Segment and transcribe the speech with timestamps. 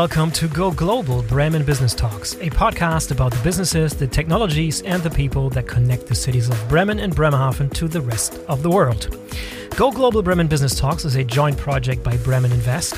[0.00, 5.02] welcome to Go Global Bremen Business Talks, a podcast about the businesses, the technologies, and
[5.02, 8.70] the people that connect the cities of Bremen and Bremerhaven to the rest of the
[8.70, 9.14] world.
[9.76, 12.94] Go Global Bremen Business Talks is a joint project by Bremen Invest,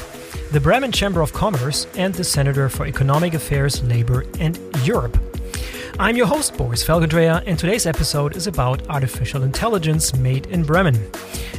[0.53, 5.19] the Bremen Chamber of Commerce, and the Senator for Economic Affairs, Labor, and Europe.
[6.03, 10.99] I'm your host, Boris Felgendreher, and today's episode is about artificial intelligence made in Bremen.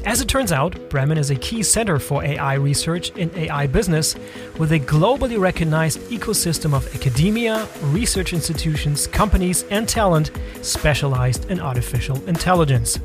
[0.03, 4.15] As it turns out, Bremen is a key center for AI research in AI business
[4.59, 10.31] with a globally recognized ecosystem of academia, research institutions, companies, and talent
[10.61, 12.99] specialized in artificial intelligence.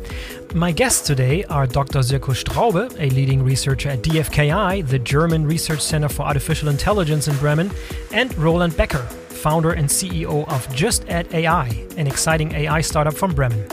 [0.54, 2.00] My guests today are Dr.
[2.00, 7.36] Sirko Straube, a leading researcher at DFKI, the German Research Center for Artificial Intelligence in
[7.36, 7.70] Bremen,
[8.10, 9.06] and Roland Becker,
[9.38, 13.66] founder and CEO of Just Add AI, an exciting AI startup from Bremen.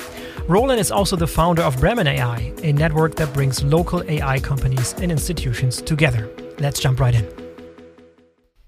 [0.47, 4.93] Roland is also the founder of Bremen AI, a network that brings local AI companies
[4.93, 6.29] and institutions together.
[6.59, 7.44] Let's jump right in.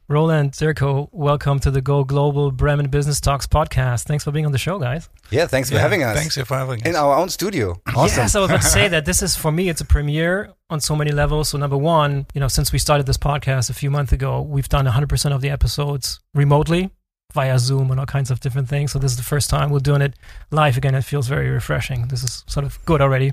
[0.10, 4.06] Roland Sirko, welcome to the Go Global Bremen Business Talks podcast.
[4.06, 5.10] Thanks for being on the show, guys.
[5.32, 6.18] Yeah, thanks for yeah, having us.
[6.18, 6.88] Thanks for having us.
[6.88, 7.76] In our own studio.
[7.88, 8.22] Awesome.
[8.22, 10.80] Yes, I was about to say that this is, for me, it's a premiere on
[10.80, 11.50] so many levels.
[11.50, 14.70] So, number one, you know, since we started this podcast a few months ago, we've
[14.70, 16.90] done 100% of the episodes remotely
[17.38, 18.92] via Zoom and all kinds of different things.
[18.92, 20.14] So this is the first time we're doing it
[20.50, 20.96] live again.
[20.96, 22.08] It feels very refreshing.
[22.08, 23.32] This is sort of good already.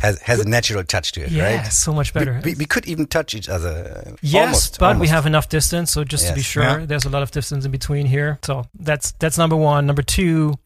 [0.00, 1.72] Has has a natural touch to it, yeah, right?
[1.72, 2.40] so much better.
[2.44, 3.74] We, we, we, could even touch each other.
[4.06, 5.00] Uh, yes, almost, but almost.
[5.00, 5.92] we have enough distance.
[5.92, 6.30] So just yes.
[6.32, 6.86] to be sure, yeah.
[6.86, 8.38] there's a lot of distance in between here.
[8.42, 9.86] So that's that's number one.
[9.86, 10.58] Number two,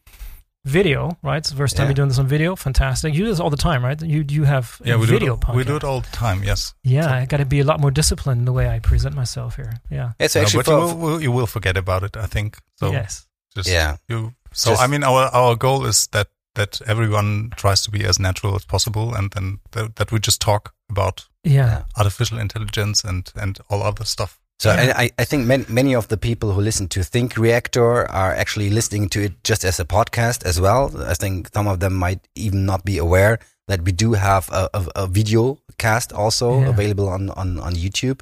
[0.64, 1.38] video, right?
[1.38, 1.88] It's the first time yeah.
[1.88, 2.56] you're doing this on video.
[2.56, 3.14] Fantastic.
[3.14, 4.00] You do this all the time, right?
[4.00, 6.44] You you have yeah, we video do it, We do it all the time.
[6.44, 6.74] Yes.
[6.84, 7.10] Yeah, so.
[7.10, 9.72] I got to be a lot more disciplined in the way I present myself here.
[9.90, 10.12] Yeah.
[10.18, 12.16] It's uh, actually, but you will, you will forget about it.
[12.16, 12.58] I think.
[12.76, 13.26] So yes.
[13.54, 13.96] Just yeah.
[14.08, 18.04] You, so just, I mean, our our goal is that that everyone tries to be
[18.04, 23.02] as natural as possible, and then th- that we just talk about yeah artificial intelligence
[23.02, 24.39] and and all other stuff.
[24.60, 24.92] So yeah.
[24.94, 28.68] I, I think many, many of the people who listen to Think Reactor are actually
[28.68, 30.92] listening to it just as a podcast as well.
[31.00, 34.68] I think some of them might even not be aware that we do have a,
[34.74, 36.68] a, a video cast also yeah.
[36.68, 38.20] available on, on, on YouTube.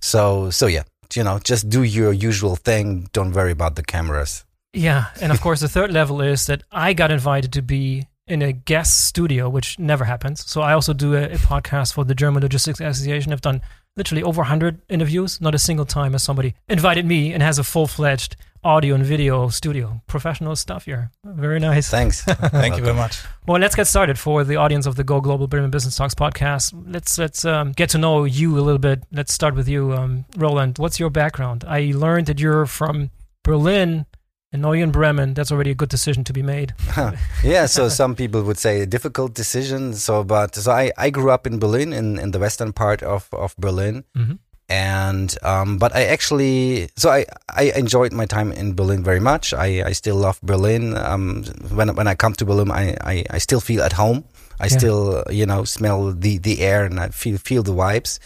[0.00, 0.82] So so yeah,
[1.14, 3.08] you know, just do your usual thing.
[3.14, 4.44] Don't worry about the cameras.
[4.74, 8.42] Yeah, and of course the third level is that I got invited to be in
[8.42, 10.44] a guest studio, which never happens.
[10.44, 13.32] So I also do a, a podcast for the German Logistics Association.
[13.32, 13.62] I've done
[13.96, 15.40] literally over 100 interviews.
[15.40, 19.04] Not a single time has somebody invited me and has a full fledged audio and
[19.04, 20.02] video studio.
[20.06, 21.10] Professional stuff here.
[21.24, 21.88] Very nice.
[21.88, 22.22] Thanks.
[22.24, 23.22] Thank you very much.
[23.46, 26.72] Well, let's get started for the audience of the Go Global Bremen Business Talks podcast.
[26.86, 29.02] Let's let's um, get to know you a little bit.
[29.12, 30.78] Let's start with you, um, Roland.
[30.78, 31.64] What's your background?
[31.66, 33.10] I learned that you're from
[33.42, 34.06] Berlin
[34.52, 35.34] and now you're in Bremen.
[35.34, 36.74] That's already a good decision to be made.
[37.44, 39.94] yeah, so some people would say a difficult decision.
[39.94, 43.28] So, but so I, I grew up in Berlin, in, in the western part of,
[43.32, 44.04] of Berlin.
[44.16, 44.34] Mm-hmm.
[44.68, 49.52] And, um, but I actually, so I, I enjoyed my time in Berlin very much.
[49.52, 50.96] I, I still love Berlin.
[50.96, 54.24] Um, when, when I come to Berlin, I, I, I still feel at home.
[54.60, 54.78] I yeah.
[54.78, 58.18] still, you know, smell the, the air and I feel, feel the vibes.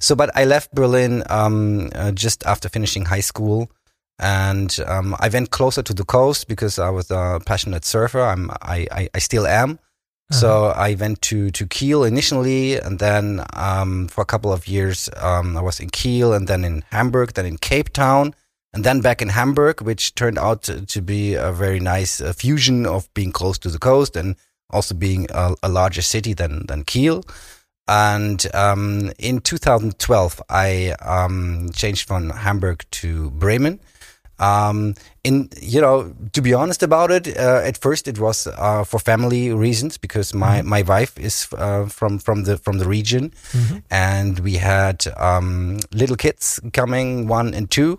[0.00, 3.70] So, but I left Berlin, um, uh, just after finishing high school
[4.18, 8.20] and um, I went closer to the coast because I was a passionate surfer.
[8.20, 9.72] I'm, I, I, I still am.
[10.30, 10.40] Uh-huh.
[10.40, 15.10] So I went to, to Kiel initially, and then um, for a couple of years
[15.16, 18.34] um, I was in Kiel, and then in Hamburg, then in Cape Town,
[18.72, 22.32] and then back in Hamburg, which turned out to, to be a very nice uh,
[22.32, 24.36] fusion of being close to the coast and
[24.70, 27.22] also being a, a larger city than than Kiel.
[27.86, 33.78] And um, in 2012, I um, changed from Hamburg to Bremen
[34.38, 38.84] um, in you know, to be honest about it, uh, at first it was uh,
[38.84, 40.68] for family reasons because my mm-hmm.
[40.68, 43.78] my wife is uh, from from the from the region, mm-hmm.
[43.90, 47.98] and we had um, little kids coming one and two,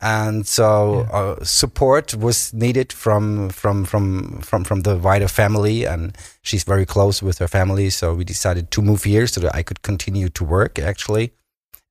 [0.00, 1.16] and so yeah.
[1.16, 6.86] Uh, support was needed from from from from from the wider family, and she's very
[6.86, 10.28] close with her family, so we decided to move here so that I could continue
[10.28, 11.32] to work actually.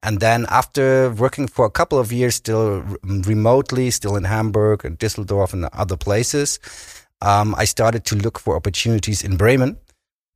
[0.02, 4.98] And then after working for a couple of years, still remotely, still in Hamburg and
[4.98, 6.60] Düsseldorf and other places,
[7.22, 9.78] um, I started to look for opportunities in Bremen.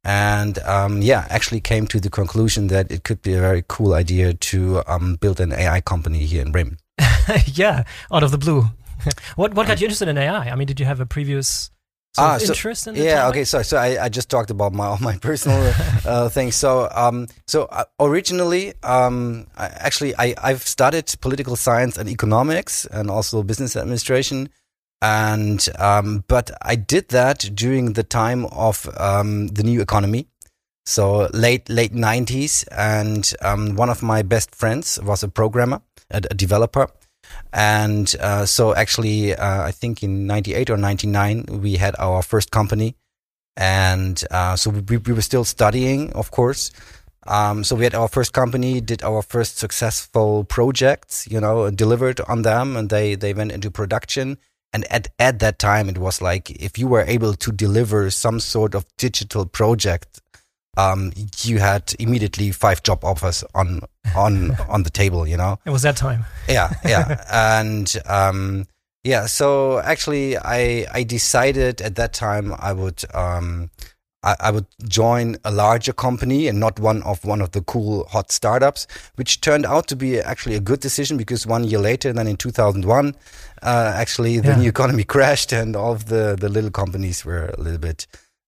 [0.03, 3.93] And um, yeah, actually came to the conclusion that it could be a very cool
[3.93, 6.77] idea to um, build an AI company here in Bremen.
[7.45, 8.65] yeah, out of the blue.
[9.35, 10.49] what what got you interested in AI?
[10.49, 11.71] I mean, did you have a previous
[12.17, 14.99] ah, so, interest in yeah okay so so I, I just talked about my all
[14.99, 15.73] my personal
[16.05, 16.55] uh, things.
[16.55, 22.85] So um so uh, originally um I, actually I I've studied political science and economics
[22.85, 24.49] and also business administration.
[25.01, 30.27] And um but I did that during the time of um the new economy.
[30.85, 35.81] So late late 90s and um, one of my best friends was a programmer
[36.11, 36.89] a, a developer
[37.53, 42.51] and uh, so actually uh, i think in 98 or 99 we had our first
[42.51, 42.95] company.
[43.55, 46.71] And uh, so we, we were still studying of course.
[47.27, 52.19] Um, so we had our first company did our first successful projects you know delivered
[52.21, 52.75] on them.
[52.75, 54.37] And they they went into production.
[54.73, 58.39] And at, at that time it was like if you were able to deliver some
[58.39, 60.19] sort of digital project
[60.77, 61.11] um,
[61.41, 63.81] you had immediately five job offers on
[64.15, 65.27] on on the table.
[65.27, 66.25] You know, it was that time.
[66.47, 68.65] Yeah, yeah, and um,
[69.03, 69.25] yeah.
[69.25, 73.69] So actually, I I decided at that time I would um,
[74.23, 78.05] I, I, would join a larger company and not one of one of the cool
[78.05, 82.13] hot startups, which turned out to be actually a good decision because one year later,
[82.13, 83.15] then in 2001,
[83.61, 84.57] uh, actually the yeah.
[84.57, 88.07] new economy crashed and all of the the little companies were a little bit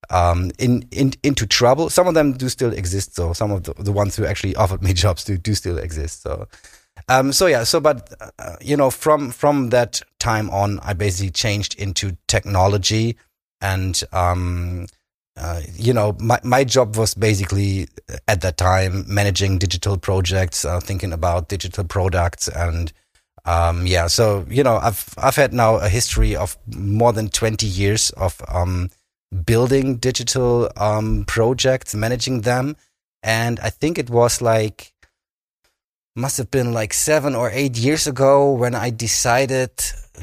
[0.09, 1.89] um, in, in into trouble.
[1.89, 4.83] Some of them do still exist, so some of the, the ones who actually offered
[4.83, 6.21] me jobs do do still exist.
[6.21, 6.47] So,
[7.07, 11.31] um, so yeah, so but uh, you know, from from that time on, I basically
[11.31, 13.17] changed into technology,
[13.61, 14.87] and um,
[15.37, 20.65] uh, you know, my my job was basically uh, at that time managing digital projects,
[20.65, 22.91] uh, thinking about digital products and.
[23.47, 27.67] Um, yeah, so you know, I've I've had now a history of more than twenty
[27.67, 28.89] years of um,
[29.45, 32.75] building digital um, projects, managing them.
[33.23, 34.93] And I think it was like,
[36.15, 39.71] must have been like seven or eight years ago when I decided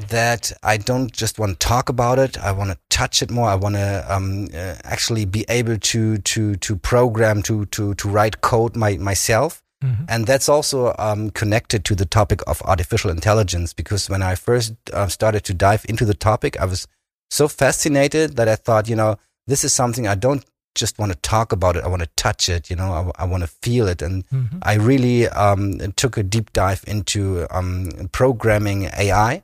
[0.08, 2.38] that I don't just want to talk about it.
[2.38, 3.48] I want to touch it more.
[3.48, 8.08] I want to um, uh, actually be able to to to program to to to
[8.08, 9.62] write code my, myself.
[9.84, 10.04] Mm-hmm.
[10.08, 14.74] And that's also um, connected to the topic of artificial intelligence because when I first
[14.92, 16.86] uh, started to dive into the topic, I was
[17.32, 20.44] so fascinated that I thought, you know, this is something I don't
[20.74, 21.84] just want to talk about it.
[21.84, 24.02] I want to touch it, you know, I, I want to feel it.
[24.02, 24.58] And mm-hmm.
[24.62, 29.42] I really um, took a deep dive into um, programming AI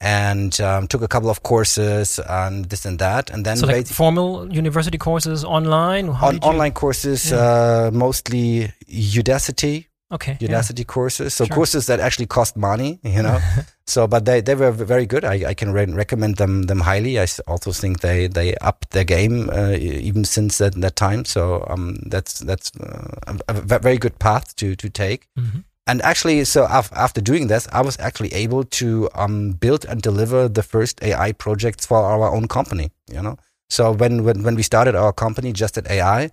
[0.00, 3.28] and um, took a couple of courses and this and that.
[3.28, 6.08] And then so like formal university courses online?
[6.08, 7.36] On, online courses, yeah.
[7.36, 10.84] uh, mostly Udacity okay Udacity yeah.
[10.84, 11.34] courses.
[11.34, 11.54] So sure.
[11.54, 13.38] courses that actually cost money you know?
[13.86, 15.24] So but they they were very good.
[15.24, 17.18] I, I can re recommend them them highly.
[17.18, 21.24] I also think they they upped their game uh, even since that, that time.
[21.24, 25.26] So um that's that's uh, a, very good path to to take.
[25.36, 25.64] Mm -hmm.
[25.86, 26.60] and actually so
[27.04, 31.32] after doing this i was actually able to um build and deliver the first ai
[31.32, 33.36] projects for our own company you know?
[33.70, 36.30] So when when, when we started our company Just Add AI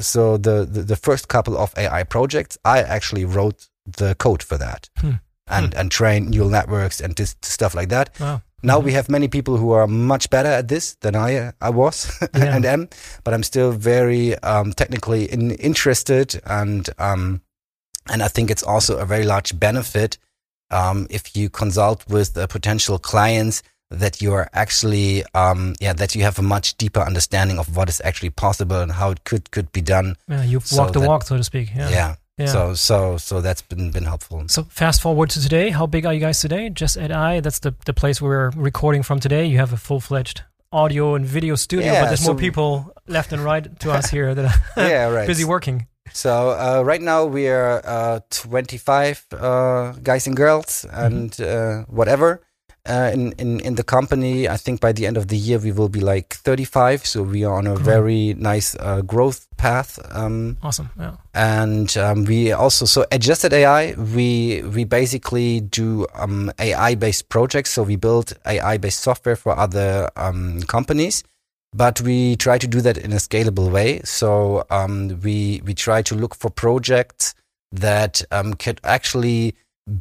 [0.00, 4.56] so the, the, the first couple of AI projects, I actually wrote the code for
[4.58, 5.12] that hmm.
[5.46, 5.78] and hmm.
[5.80, 8.18] and train neural networks and this stuff like that.
[8.18, 8.42] Wow.
[8.62, 8.86] Now mm-hmm.
[8.86, 12.56] we have many people who are much better at this than I I was yeah.
[12.56, 12.88] and am,
[13.22, 17.42] but I'm still very um, technically in, interested and um,
[18.10, 20.18] and I think it's also a very large benefit
[20.70, 23.62] um, if you consult with the potential clients
[23.94, 27.88] that you are actually um, yeah that you have a much deeper understanding of what
[27.88, 31.00] is actually possible and how it could could be done yeah you've so walked the
[31.00, 31.90] walk so to speak yeah.
[31.90, 32.46] yeah yeah.
[32.46, 34.44] So so so that's been been helpful.
[34.48, 35.70] So fast forward to today.
[35.70, 36.68] How big are you guys today?
[36.68, 37.38] Just at I.
[37.40, 39.46] That's the the place we're recording from today.
[39.46, 40.42] You have a full fledged
[40.72, 44.10] audio and video studio, yeah, but there's so more people left and right to us
[44.10, 45.28] here that are yeah, right.
[45.28, 45.86] busy working.
[46.12, 51.44] So uh, right now we are uh, 25 uh, guys and girls and mm-hmm.
[51.44, 52.42] Uh, whatever
[52.86, 54.48] uh, in, in in the company.
[54.48, 57.06] I think by the end of the year we will be like 35.
[57.06, 57.84] So we are on a cool.
[57.84, 59.98] very nice uh, growth path.
[60.10, 60.90] Um, awesome.
[60.98, 61.16] Yeah.
[61.32, 63.94] And um, we also so adjusted AI.
[63.94, 67.70] We we basically do um, AI based projects.
[67.70, 71.24] So we build AI based software for other um, companies.
[71.76, 74.00] But we try to do that in a scalable way.
[74.04, 77.34] So um, we we try to look for projects
[77.72, 79.54] that um, could actually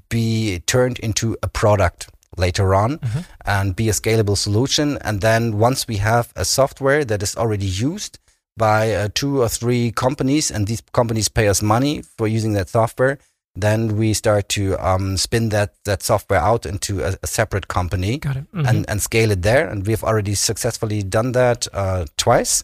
[0.10, 3.20] be turned into a product later on mm-hmm.
[3.46, 4.98] and be a scalable solution.
[5.02, 8.20] And then once we have a software that is already used
[8.58, 12.70] by uh, two or three companies, and these companies pay us money for using that
[12.70, 13.18] software,
[13.56, 18.20] then we start to um, spin that that software out into a, a separate company
[18.20, 18.66] mm-hmm.
[18.66, 19.68] and and scale it there.
[19.68, 22.64] And we've already successfully done that uh, twice.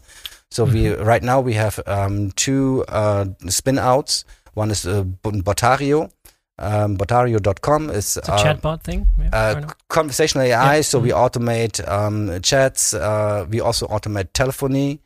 [0.51, 0.73] So mm-hmm.
[0.73, 4.25] we right now we have um, two uh, spin outs.
[4.55, 6.11] One is uh, Botario,
[6.59, 9.07] um, Botario.com is it's a uh, chatbot thing.
[9.17, 10.75] Yeah, uh, conversational AI.
[10.75, 10.81] Yeah.
[10.81, 11.23] So mm we mm-hmm.
[11.23, 12.93] automate um, chats.
[12.93, 14.99] Uh, we also automate telephony.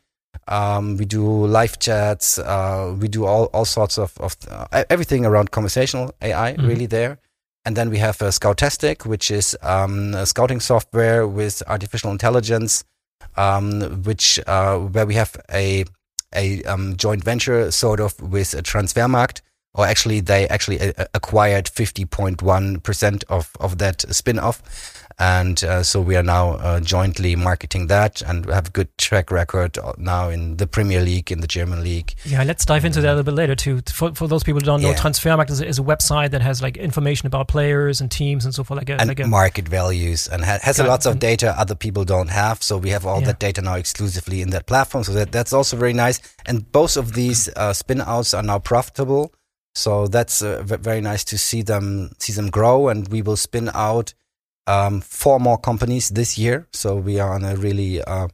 [0.48, 2.40] Um, we do live chats.
[2.40, 6.54] Uh, we do all, all sorts of, of uh, everything around conversational AI.
[6.54, 7.20] mm Really there.
[7.66, 12.84] And then we have uh, Scoutastic, which is um, a scouting software with artificial intelligence,
[13.38, 15.86] um, which where we have a
[16.36, 19.42] a um, joint venture sort of with a Transfermarkt
[19.76, 25.00] or actually they actually uh, acquired 50.1% of, of that spin-off.
[25.20, 29.32] And uh, so we are now uh, jointly marketing that and have a good track
[29.32, 32.16] record now in the Premier League, in the German league.
[32.26, 33.82] Yeah, let's dive into that a little bit later too.
[33.92, 34.96] For, for those people who don't know, yeah.
[34.96, 38.64] Transfermarkt is, is, a website that has like information about players and teams and so
[38.64, 41.76] forth, like a, and like a market values and ha has lots of data other
[41.76, 42.64] people don't have.
[42.64, 43.28] So we have all yeah.
[43.28, 45.04] that data now exclusively in that platform.
[45.04, 46.20] So that, that's also very nice.
[46.46, 49.32] And both of these uh, spin outs are now profitable.
[49.76, 53.70] So that's uh, very nice to see them see them grow, and we will spin
[53.74, 54.14] out
[54.68, 56.68] um, four more companies this year.
[56.72, 58.28] So we are on a really uh,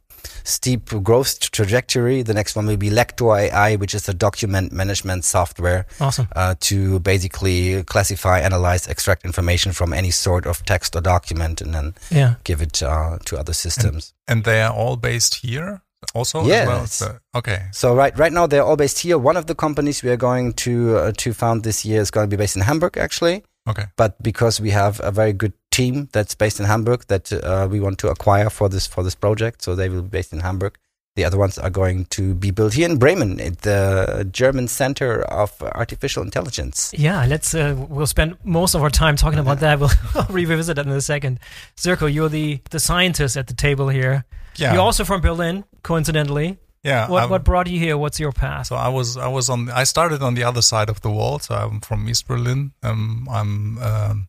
[0.43, 2.21] steep growth trajectory.
[2.23, 5.85] The next one will be Lector AI, which is a document management software.
[5.99, 6.27] Awesome.
[6.35, 11.73] Uh, to basically classify, analyze, extract information from any sort of text or document, and
[11.73, 12.35] then yeah.
[12.43, 14.13] give it uh, to other systems.
[14.27, 15.81] And, and they are all based here
[16.13, 16.67] also yes.
[16.67, 16.87] Well?
[16.87, 17.65] So, okay.
[17.71, 19.17] So right right now they're all based here.
[19.17, 22.29] One of the companies we are going to uh, to found this year is going
[22.29, 23.43] to be based in Hamburg actually.
[23.67, 23.85] Okay.
[23.97, 27.79] But because we have a very good team that's based in Hamburg that uh, we
[27.79, 30.77] want to acquire for this for this project, so they will be based in Hamburg.
[31.19, 35.23] The other ones are going to be built here in Bremen, at the German Center
[35.23, 36.93] of Artificial Intelligence.
[36.97, 37.53] Yeah, let's.
[37.53, 39.81] Uh, we'll spend most of our time talking about that.
[39.81, 39.91] We'll
[40.29, 41.41] revisit that in a second.
[41.75, 44.23] Sirko, you're the the scientist at the table here.
[44.55, 44.71] Yeah.
[44.71, 46.57] You're also from Berlin, coincidentally.
[46.83, 47.09] Yeah.
[47.09, 47.97] What, what brought you here?
[47.97, 48.67] What's your path?
[48.67, 51.39] So I was I was on I started on the other side of the wall.
[51.39, 52.71] So I'm from East Berlin.
[52.81, 54.27] Um, I'm um,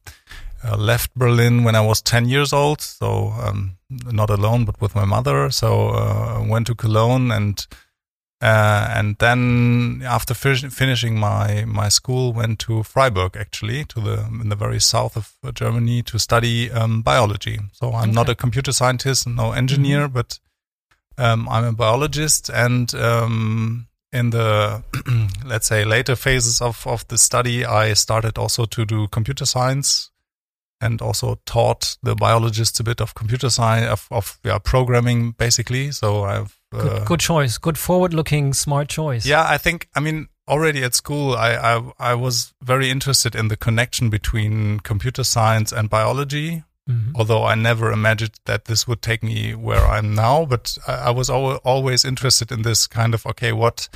[0.64, 2.80] uh, left Berlin when I was 10 years old.
[2.80, 5.50] So um, not alone, but with my mother.
[5.50, 7.66] So uh, went to Cologne and
[8.42, 14.48] uh, and then after finishing my my school, went to Freiburg actually to the in
[14.48, 17.60] the very south of Germany to study um, biology.
[17.72, 18.12] So I'm okay.
[18.12, 20.14] not a computer scientist, no engineer, mm-hmm.
[20.14, 20.38] but
[21.18, 22.48] um, I'm a biologist.
[22.48, 24.84] And um, in the
[25.44, 30.09] let's say later phases of of the study, I started also to do computer science
[30.80, 35.90] and also taught the biologists a bit of computer science of, of yeah, programming basically.
[35.90, 39.26] So I've uh, good, good, choice, good forward-looking, smart choice.
[39.26, 39.88] Yeah, I think.
[39.94, 44.80] I mean, already at school, I, I I was very interested in the connection between
[44.80, 46.64] computer science and biology.
[46.88, 47.12] Mm-hmm.
[47.14, 51.10] Although I never imagined that this would take me where I'm now, but I, I
[51.10, 53.88] was al- always interested in this kind of okay, what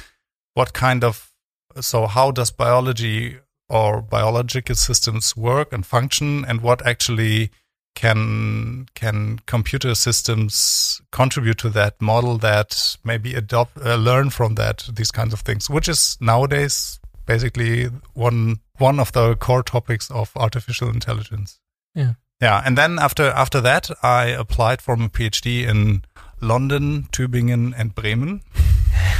[0.54, 1.32] what kind of
[1.80, 3.38] so how does biology
[3.74, 7.50] or biological systems work and function and what actually
[7.94, 14.88] can can computer systems contribute to that model that maybe adopt uh, learn from that
[14.92, 20.32] these kinds of things which is nowadays basically one one of the core topics of
[20.36, 21.60] artificial intelligence.
[21.94, 22.14] Yeah.
[22.40, 22.62] Yeah.
[22.66, 26.02] And then after after that i applied for a phd in
[26.40, 28.42] london tübingen and bremen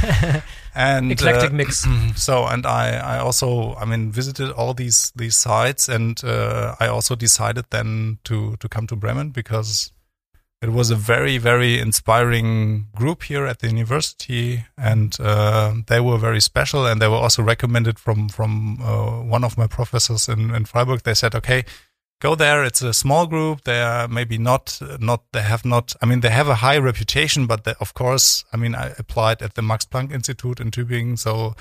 [0.75, 1.87] and eclectic uh, mix.
[2.15, 6.87] So, and I, I also, I mean, visited all these these sites, and uh, I
[6.87, 9.91] also decided then to to come to Bremen because
[10.61, 16.17] it was a very very inspiring group here at the university, and uh, they were
[16.17, 20.53] very special, and they were also recommended from from uh, one of my professors in
[20.53, 21.03] in Freiburg.
[21.03, 21.63] They said, okay
[22.19, 22.63] go there.
[22.63, 23.63] It's a small group.
[23.63, 27.45] They are maybe not, not, they have not, I mean, they have a high reputation,
[27.47, 31.17] but they, of course, I mean, I applied at the Max Planck Institute in Tübingen.
[31.17, 31.55] So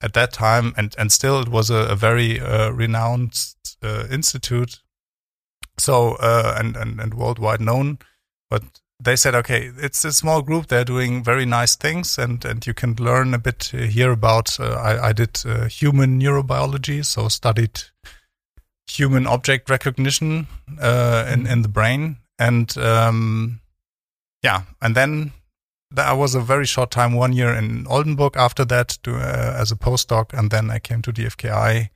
[0.00, 3.38] at that time, and, and still it was a, a very uh, renowned
[3.82, 4.80] uh, institute.
[5.78, 7.98] So, uh, and, and, and worldwide known,
[8.50, 8.62] but
[9.00, 10.66] they said, okay, it's a small group.
[10.66, 14.58] They're doing very nice things, and, and you can learn a bit here about.
[14.58, 17.80] Uh, I, I did uh, human neurobiology, so studied
[18.90, 20.46] human object recognition
[20.80, 23.60] uh, in in the brain, and um,
[24.42, 25.32] yeah, and then
[25.96, 28.36] I was a very short time, one year in Oldenburg.
[28.36, 31.88] After that, to, uh, as a postdoc, and then I came to DFKI,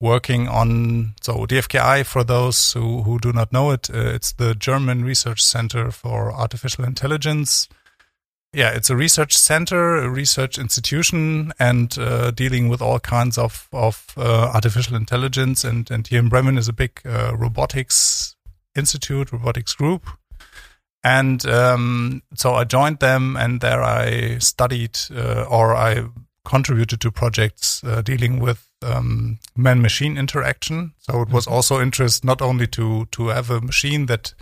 [0.00, 2.04] working on so DFKI.
[2.06, 6.32] For those who who do not know it, uh, it's the German Research Center for
[6.32, 7.68] Artificial Intelligence
[8.54, 13.68] yeah, it's a research center, a research institution, and uh, dealing with all kinds of
[13.72, 15.64] of uh, artificial intelligence.
[15.64, 18.36] And and here in Bremen is a big uh, robotics
[18.74, 20.08] institute, robotics group.
[21.02, 26.06] And um, so I joined them, and there I studied uh, or I
[26.44, 30.92] contributed to projects uh, dealing with um, man-machine interaction.
[30.98, 31.54] So it was mm-hmm.
[31.54, 34.34] also interest not only to to have a machine that,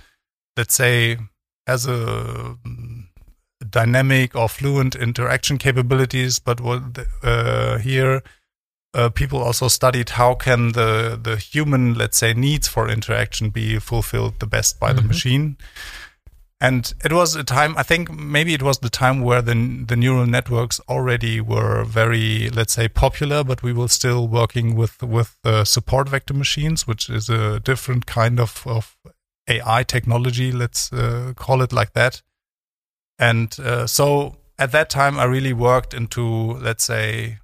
[0.57, 1.19] let's say,
[1.66, 2.57] has a
[3.73, 6.83] dynamic or fluent interaction capabilities, but what
[7.23, 8.23] uh, here
[8.95, 13.79] uh, people also studied how can the the human, let's say, needs for interaction be
[13.79, 14.97] fulfilled the best by mm-hmm.
[14.99, 15.57] the machine.
[16.62, 19.55] and it was a time i think maybe it was the time where the
[19.88, 25.02] the neural networks already were very let's say popular but we were still working with
[25.02, 28.97] with uh, support vector machines which is a different kind of of
[29.49, 32.23] ai technology let's uh, call it like that
[33.29, 36.25] and uh, so at that time i really worked into
[36.67, 37.38] let's say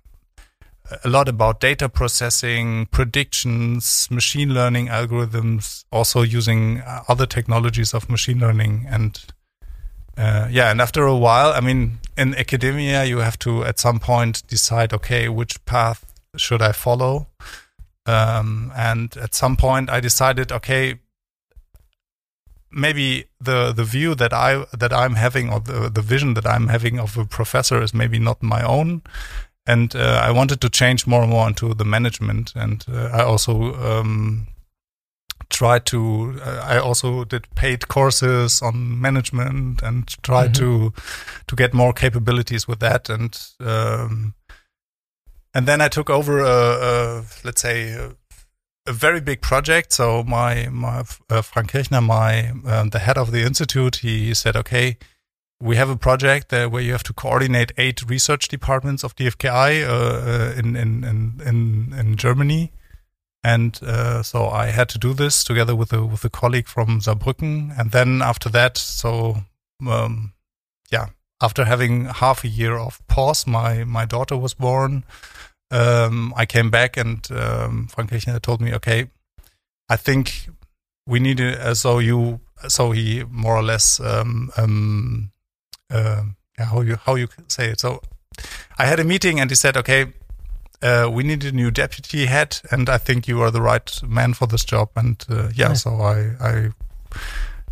[1.05, 8.09] a lot about data processing, predictions, machine learning algorithms, also using uh, other technologies of
[8.09, 8.87] machine learning.
[8.89, 9.21] And
[10.17, 14.01] uh, yeah, and after a while, I mean, in academia, you have to at some
[14.01, 17.29] point decide, okay, which path should I follow?
[18.07, 20.99] Um, and at some point, I decided, okay,
[22.71, 26.69] maybe the the view that I that I'm having or the the vision that I'm
[26.69, 29.03] having of a professor is maybe not my own
[29.69, 32.55] and uh, I wanted to change more and more into the management.
[32.57, 34.47] And uh, I also um,
[35.51, 36.41] tried to.
[36.43, 40.91] Uh, I also did paid courses on management and tried mm-hmm.
[40.91, 41.03] to
[41.47, 43.11] to get more capabilities with that.
[43.11, 44.35] And um,
[45.53, 47.95] and then I took over a, a let's say.
[48.89, 49.93] A, very big project.
[49.93, 54.57] So my my uh, Frank Kirchner, my uh, the head of the institute, he said,
[54.57, 54.97] "Okay,
[55.61, 59.91] we have a project where you have to coordinate eight research departments of DFKI uh,
[59.91, 62.73] uh, in, in, in, in, in Germany.
[63.43, 67.01] And uh, so I had to do this together with a, with a colleague from
[67.01, 67.79] Saarbrücken.
[67.79, 69.39] And then after that, so
[69.87, 70.33] um,
[70.91, 71.07] yeah,
[71.41, 75.05] after having half a year of pause, my, my daughter was born.
[75.71, 79.11] Um, I came back and um, Frank Kirchner told me, okay,
[79.89, 80.49] I think
[81.07, 81.75] we need it.
[81.77, 85.31] So you, so he more or less um, um,
[85.91, 86.23] uh,
[86.57, 87.81] how you how you say it.
[87.81, 88.01] So
[88.79, 90.13] I had a meeting and he said, okay,
[90.83, 94.35] uh, we need a new deputy head, and I think you are the right man
[94.35, 94.91] for this job.
[94.95, 96.69] And uh, yeah, yeah, so I I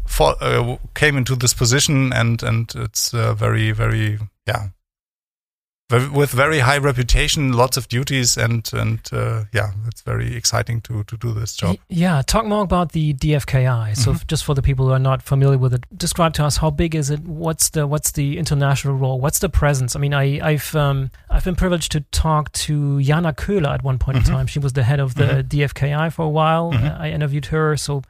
[0.06, 4.68] for, uh, came into this position, and and it's uh, very very yeah
[5.90, 11.04] with very high reputation, lots of duties, and and uh, yeah, it's very exciting to
[11.04, 11.76] to do this job.
[11.88, 13.96] Yeah, talk more about the DFKI.
[13.96, 14.24] So, mm-hmm.
[14.26, 16.94] just for the people who are not familiar with it, describe to us how big
[16.94, 17.20] is it?
[17.20, 19.20] What's the what's the international role?
[19.20, 19.94] What's the presence?
[19.94, 23.98] I mean, I, I've um, I've been privileged to talk to Jana Köhler at one
[23.98, 24.32] point mm-hmm.
[24.32, 24.46] in time.
[24.46, 25.60] She was the head of the mm-hmm.
[25.60, 26.72] DFKI for a while.
[26.72, 27.00] Mm-hmm.
[27.02, 27.76] I interviewed her.
[27.76, 28.02] So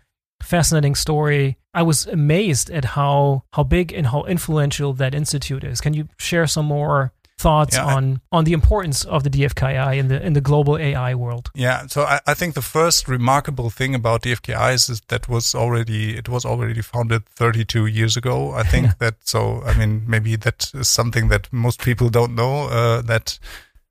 [0.42, 1.58] fascinating story.
[1.74, 5.80] I was amazed at how how big and how influential that institute is.
[5.80, 9.98] Can you share some more thoughts yeah, on I, on the importance of the DFKI
[9.98, 11.50] in the in the global AI world.
[11.54, 15.54] Yeah, so I, I think the first remarkable thing about DFKI is, is that was
[15.54, 18.52] already it was already founded 32 years ago.
[18.52, 22.68] I think that so I mean maybe that is something that most people don't know
[22.68, 23.38] uh, that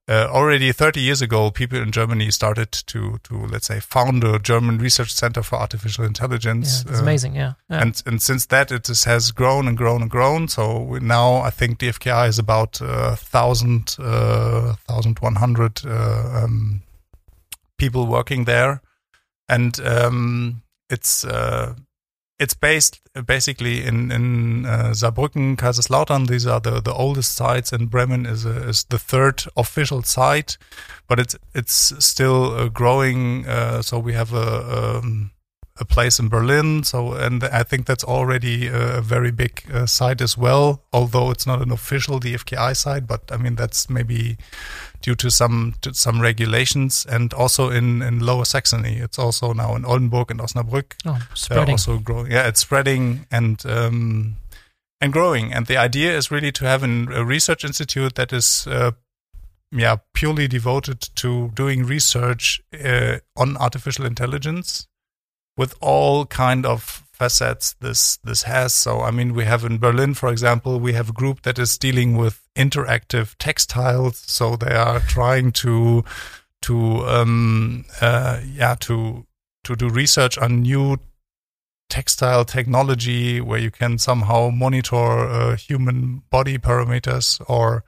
[0.07, 4.37] uh, already 30 years ago, people in Germany started to, to let's say, found a
[4.37, 6.83] German research center for artificial intelligence.
[6.85, 7.53] Yeah, it's uh, amazing, yeah.
[7.69, 7.81] yeah.
[7.81, 10.47] And and since that, it just has grown and grown and grown.
[10.47, 16.83] So now I think DFKI is about uh, thousand, uh, thousand one hundred uh, um,
[17.79, 18.81] people working there,
[19.49, 21.73] and um, it's uh,
[22.39, 26.27] it's based basically in in uh, Saarbrücken, Kaiserslautern.
[26.27, 30.57] These are the, the oldest sites, and Bremen is a, is the third official site,
[31.07, 33.47] but it's it's still uh, growing.
[33.47, 35.31] Uh, so we have a, um,
[35.79, 36.83] a place in Berlin.
[36.83, 40.83] So and I think that's already a very big uh, site as well.
[40.91, 44.37] Although it's not an official DFKI site, but I mean that's maybe
[45.05, 49.75] due to some to some regulations, and also in in Lower Saxony, it's also now
[49.75, 50.95] in Oldenburg and Osnabrück.
[51.05, 51.73] Oh, spreading.
[51.73, 52.31] also growing.
[52.31, 54.37] Yeah, it's spreading and um,
[54.99, 55.53] and growing.
[55.53, 58.67] And the idea is really to have an, a research institute that is.
[58.67, 58.91] Uh,
[59.71, 64.87] yeah, purely devoted to doing research uh, on artificial intelligence
[65.57, 68.73] with all kind of facets this this has.
[68.73, 71.77] So I mean, we have in Berlin, for example, we have a group that is
[71.77, 74.23] dealing with interactive textiles.
[74.27, 76.03] So they are trying to
[76.63, 79.25] to um, uh, yeah to
[79.63, 80.97] to do research on new
[81.89, 87.83] textile technology where you can somehow monitor uh, human body parameters or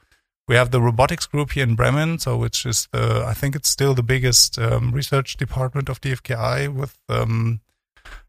[0.48, 3.70] we have the robotics group here in Bremen, so which is the I think it's
[3.70, 7.60] still the biggest um, research department of DFKI with um,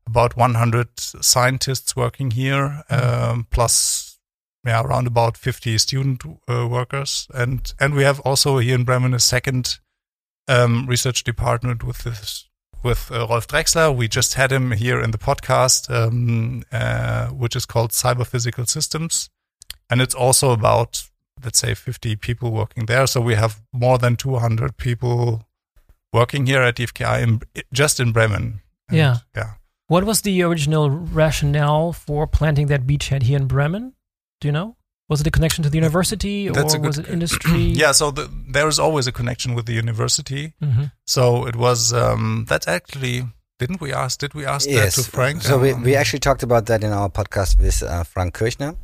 [0.06, 3.30] about 100 scientists working here, mm-hmm.
[3.30, 4.18] um, plus
[4.66, 9.14] yeah, around about 50 student uh, workers, and and we have also here in Bremen
[9.14, 9.78] a second
[10.48, 12.48] um, research department with this
[12.82, 13.94] with uh, Rolf Drechsler.
[13.94, 18.66] We just had him here in the podcast, um, uh, which is called Cyber Physical
[18.66, 19.30] Systems,
[19.88, 21.08] and it's also about
[21.44, 23.06] let's say 50 people working there.
[23.06, 25.46] So we have more than 200 people
[26.12, 27.40] working here at DFKI in,
[27.72, 28.60] just in Bremen.
[28.88, 29.16] And, yeah.
[29.36, 29.52] Yeah.
[29.88, 33.94] What was the original rationale for planting that beachhead here in Bremen?
[34.40, 34.76] Do you know?
[35.08, 37.60] Was it a connection to the university That's or a good- was it industry?
[37.82, 40.52] Yeah, so the, there is always a connection with the university.
[40.62, 43.24] hmm So it was um, that's actually
[43.58, 44.20] didn't we ask?
[44.20, 45.42] Did we ask that to Frank?
[45.42, 48.74] So we, Um, we actually talked about that in our podcast with uh, Frank Kirchner.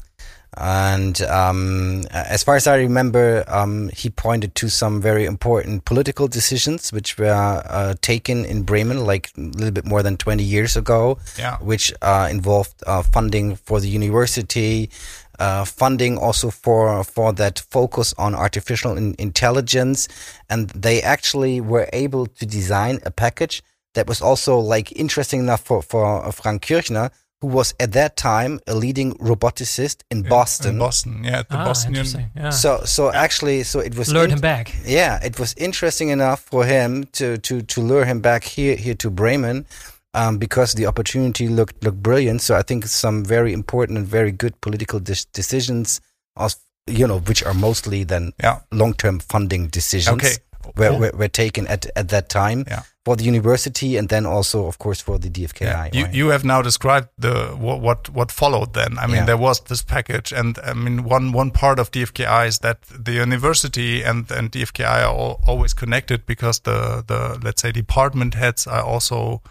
[0.57, 6.29] And um, as far as I remember, um, he pointed to some very important political
[6.29, 10.77] decisions which were uh, taken in Bremen, like a little bit more than 20 years
[10.77, 11.57] ago, yeah.
[11.59, 14.91] which uh, involved uh, funding for the university,
[15.39, 20.09] uh, funding also for for that focus on artificial in- intelligence,
[20.49, 23.63] and they actually were able to design a package
[23.95, 27.11] that was also like interesting enough for for uh, Frank Kirchner,
[27.45, 30.71] who was at that time a leading roboticist in in- Boston.
[30.75, 31.89] In Boston, yeah, at the Ah, Boston.
[31.91, 32.31] interesting.
[32.37, 32.51] Yeah.
[32.51, 34.73] So so actually, so it was Lured int- him back.
[34.87, 38.95] yeah, it was interesting enough for him to to to lure him back here here
[38.97, 39.67] to Bremen,
[40.15, 42.41] um, because the opportunity looked looked brilliant.
[42.43, 46.01] So I think some very important and very good political dis- decisions,
[46.37, 46.55] of,
[46.87, 48.61] you know, which are mostly then Yeah.
[48.73, 50.37] long term funding decisions, Okay.
[50.77, 50.99] Were, Oh.
[50.99, 52.83] were were taken at at that time Yeah.
[53.05, 55.65] for the university and then also of course for the DFKI.
[55.67, 55.89] Yeah.
[55.93, 56.15] You, right?
[56.15, 58.73] you have now described the what what, what followed.
[58.75, 59.27] Then I mean Yeah.
[59.27, 63.13] there was this package, and I mean one one part of DFKI is that the
[63.13, 68.67] university and and DFKI are all, always connected because the the let's say department heads
[68.67, 69.43] are also.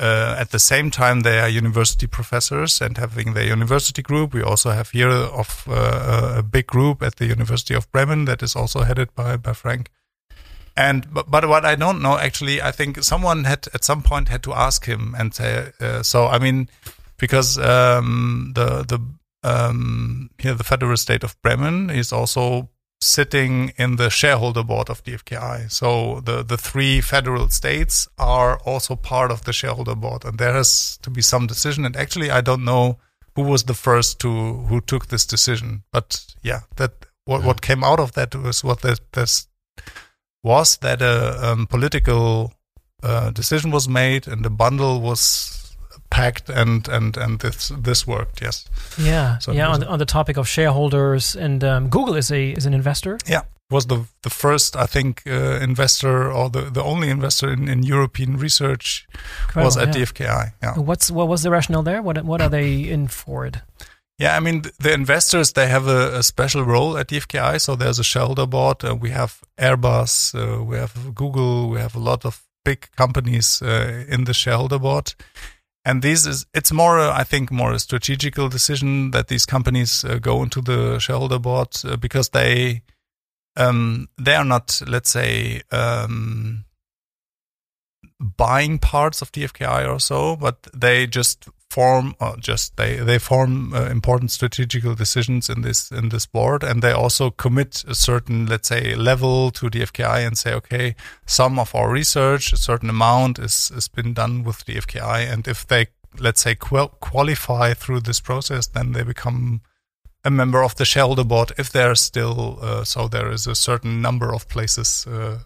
[0.00, 4.34] Uh, at the same time, they are university professors and having their university group.
[4.34, 8.42] We also have here of uh, a big group at the University of Bremen that
[8.42, 9.90] is also headed by by Frank.
[10.76, 14.28] And but, but what I don't know actually, I think someone had at some point
[14.28, 15.72] had to ask him and say.
[15.80, 16.68] Uh, so I mean,
[17.18, 19.00] because um, the the
[19.44, 22.70] um, here the federal state of Bremen is also
[23.02, 25.70] sitting in the shareholder board of DFKI.
[25.70, 30.54] So the the three federal states are also part of the shareholder board, and there
[30.54, 31.84] has to be some decision.
[31.84, 32.98] And actually, I don't know
[33.34, 34.30] who was the first to
[34.68, 38.80] who took this decision, but yeah, that what what came out of that was what
[38.80, 39.48] this
[40.42, 42.52] was that a um, political
[43.02, 45.76] uh, decision was made and the bundle was
[46.10, 48.66] packed and and and this this worked yes
[48.98, 49.72] Yeah, So yeah.
[49.72, 53.18] On the, on the topic of shareholders, and um, Google is a is an investor.
[53.26, 57.68] yeah was the the first i think uh, investor or the the only investor in,
[57.68, 59.06] in european research
[59.56, 59.94] was at yeah.
[59.94, 62.02] dfki yeah What's what was the rationale there?
[62.02, 63.56] What what are they in for it?
[64.22, 67.60] Yeah, I mean the investors they have a, a special role at DFKI.
[67.60, 68.84] So there's a shareholder board.
[68.84, 73.60] Uh, we have Airbus, uh, we have Google, we have a lot of big companies
[73.62, 75.14] uh, in the shareholder board.
[75.84, 80.04] And this is it's more uh, I think more a strategical decision that these companies
[80.04, 82.82] uh, go into the shareholder board uh, because they
[83.56, 86.64] um, they are not let's say um,
[88.20, 93.72] buying parts of DFKI or so, but they just form or just they they form
[93.74, 98.46] uh, important strategical decisions in this in this board, and they also commit a certain
[98.46, 100.94] let's say level to DFKI and say, okay,
[101.26, 105.66] some of our research, a certain amount is has been done with DFKI, and if
[105.66, 105.86] they
[106.20, 109.60] let's say qual- qualify through this process, then they become
[110.24, 114.02] a member of the shareholder board if they're still uh, so there is a certain
[114.02, 115.38] number of places uh,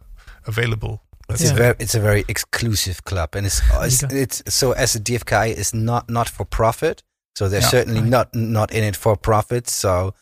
[0.47, 1.06] available.
[1.29, 1.55] Let's It's Yeah.
[1.57, 5.49] a very, it's a very exclusive club, and it's it's, it's so as a DFKI
[5.57, 7.03] is not not for profit,
[7.35, 7.69] so they're Yeah.
[7.71, 8.11] certainly Right.
[8.11, 9.69] not not in it for profit.
[9.69, 10.15] So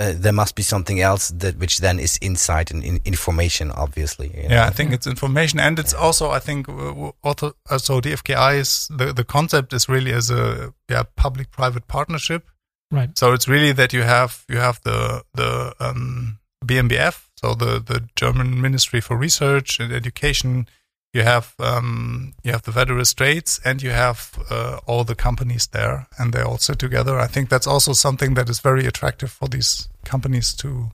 [0.00, 4.28] uh, there must be something else that which then is insight and in, information, obviously.
[4.34, 4.54] you know.
[4.54, 8.58] Yeah, I think it's information, and it's also I think uh, also uh, so DFKI
[8.58, 12.48] is the the concept is really as a yeah public private partnership.
[12.90, 13.18] Right.
[13.18, 18.08] So it's really that you have you have the the um, BMBF, so the the
[18.16, 20.66] German Ministry for Research and Education.
[21.14, 25.66] You have um, you have the federal states, and you have uh, all the companies
[25.68, 27.18] there, and they all sit together.
[27.18, 30.90] I think that's also something that is very attractive for these companies to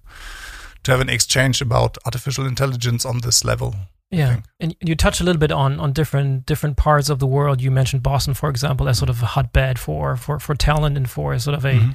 [0.85, 3.75] to have an exchange about artificial intelligence on this level.
[4.11, 7.61] Yeah, and you touch a little bit on on different different parts of the world.
[7.61, 11.11] You mentioned Boston, for example, as sort of a hotbed for for for talent and
[11.11, 11.95] for sort of a Mhm.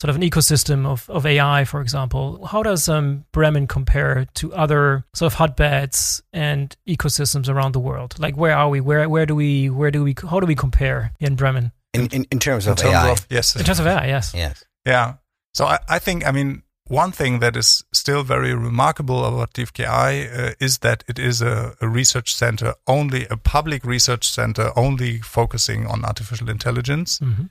[0.00, 2.44] Sort of an ecosystem of, of AI, for example.
[2.46, 8.14] How does um, Bremen compare to other sort of hotbeds and ecosystems around the world?
[8.18, 8.80] Like, where are we?
[8.80, 12.26] Where where do we where do we how do we compare in Bremen in, in
[12.30, 13.10] in terms In of terms AI.
[13.10, 14.06] of yes, in terms of AI?
[14.06, 14.32] Yes.
[14.34, 14.64] yes.
[14.86, 15.14] Yeah.
[15.54, 20.50] So I, I think, I mean, one thing that is still very remarkable about DFKI
[20.50, 25.18] uh, is that it is a, a research center, only a public research center, only
[25.18, 27.18] focusing on artificial intelligence.
[27.18, 27.46] hmm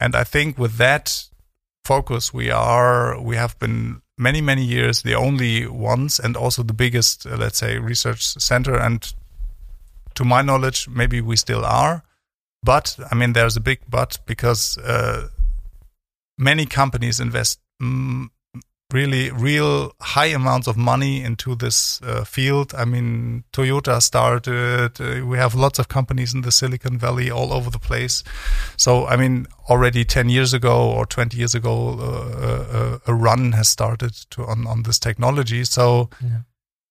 [0.00, 1.29] And I think with that
[1.90, 6.72] focus, we are, we have been many, many years the only ones and also the
[6.84, 8.76] biggest, uh, let's say, research center.
[8.78, 9.12] And
[10.14, 12.04] to my knowledge, maybe we still are.
[12.62, 15.28] but I mean, there's a big but because uh,
[16.38, 17.58] many companies invest
[18.92, 22.74] really real high amounts of money into this uh, field.
[22.74, 25.00] I mean, Toyota started.
[25.00, 28.22] Uh, we have lots of companies in the Silicon Valley all over the place.
[28.76, 33.52] So, I mean, already ten years ago or twenty years ago, uh, uh a run
[33.52, 35.64] has started to on on this technology.
[35.64, 36.40] So, yeah.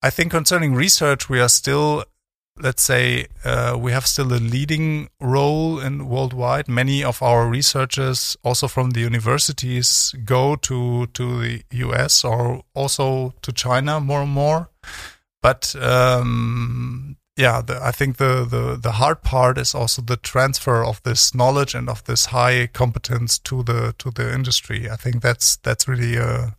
[0.01, 2.05] I think concerning research, we are still
[2.59, 6.67] let's say uh, we have still a leading role in worldwide.
[6.67, 13.33] Many of our researchers, also from the universities, go to to the US or also
[13.41, 14.69] to China more and more.
[15.41, 20.83] But um, yeah, the, I think the, the the hard part is also the transfer
[20.83, 24.89] of this knowledge and of this high competence to the to the industry.
[24.89, 26.55] I think that's that's really a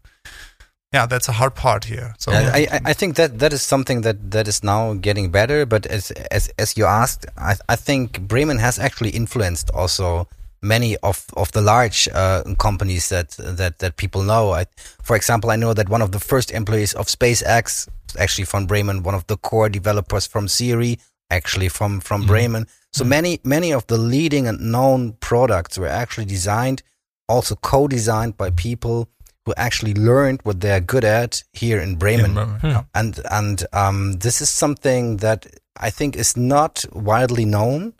[0.93, 2.15] yeah, that's a hard part here.
[2.19, 5.65] So I, I think that that is something that, that is now getting better.
[5.65, 10.27] But as as as you asked, I I think Bremen has actually influenced also
[10.63, 14.53] many of of the large uh, companies that that that people know.
[14.53, 14.67] I,
[15.03, 19.05] for example, I know that one of the first employees of SpaceX actually from Bremen,
[19.05, 20.99] one of the core developers from Siri,
[21.31, 22.27] actually from from mm.
[22.27, 22.67] Bremen.
[22.93, 23.09] So mm.
[23.09, 26.83] many many of the leading and known products were actually designed,
[27.29, 29.09] also co-designed by people
[29.47, 32.35] who actually learned what they're good at here in Bremen.
[32.35, 32.67] Bremen hmm.
[32.67, 32.83] yeah.
[32.95, 37.95] And and um, this is something that I think is not widely known.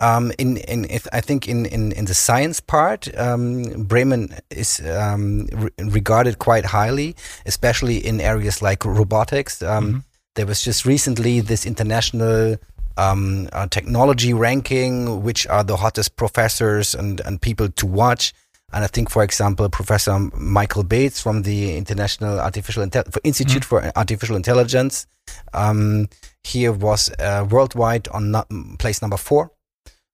[0.00, 4.80] Um, in in if, I think in, in, in the science part, um, Bremen is
[4.80, 9.62] um, re regarded quite highly, especially in areas like robotics.
[9.62, 10.02] Um, mm -hmm.
[10.34, 12.56] There was just recently this international
[12.96, 18.32] um, uh, technology ranking, which are the hottest professors and, and people to watch.
[18.72, 23.66] And I think, for example, Professor Michael Beetz from the International Artificial Intel- Institute mm.
[23.66, 25.06] for Artificial Intelligence,
[25.52, 26.08] um,
[26.44, 29.52] he was uh, worldwide on place number four.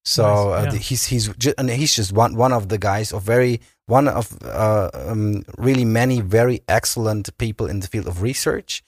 [0.05, 0.65] So nice.
[0.65, 0.71] yeah.
[0.71, 4.07] uh, he's he's ju- and he's just one one of the guys of very one
[4.07, 8.85] of uh, um, really many very excellent people in the field of research.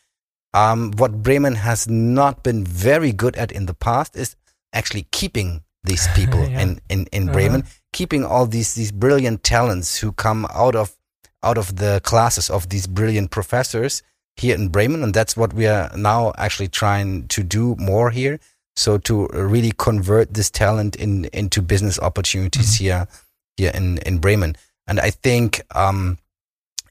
[0.54, 4.36] Um, what Bremen has not been very good at in the past is
[4.72, 6.60] actually keeping these people yeah.
[6.62, 7.32] in in in uh-huh.
[7.32, 10.96] Bremen keeping all these these brilliant talents who come out of
[11.42, 14.02] out of the classes of these brilliant professors
[14.36, 18.38] here in Bremen, and that's what we are now actually trying to do more here.
[18.76, 22.84] So to really convert this talent in into business opportunities mm-hmm.
[22.84, 23.08] here
[23.56, 24.56] here in in Bremen.
[24.86, 26.18] And I think um,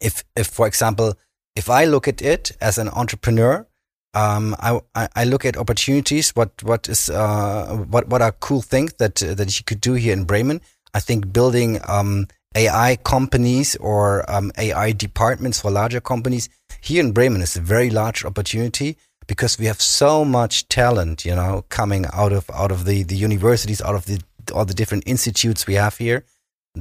[0.02, 1.14] if if for example
[1.56, 3.66] if I look at it as an entrepreneur,
[4.14, 4.80] um, I,
[5.16, 6.32] I look at opportunities.
[6.32, 10.14] What what is uh, what what are cool things that that you could do here
[10.14, 10.62] in Bremen?
[10.94, 16.50] I think building um, AI companies or um, AI departments for larger companies
[16.82, 21.36] here in Bremen is a very large opportunity because we have so much talent, you
[21.36, 24.22] know, coming out of out of the the universities, out of the
[24.54, 26.24] all the different institutes we have here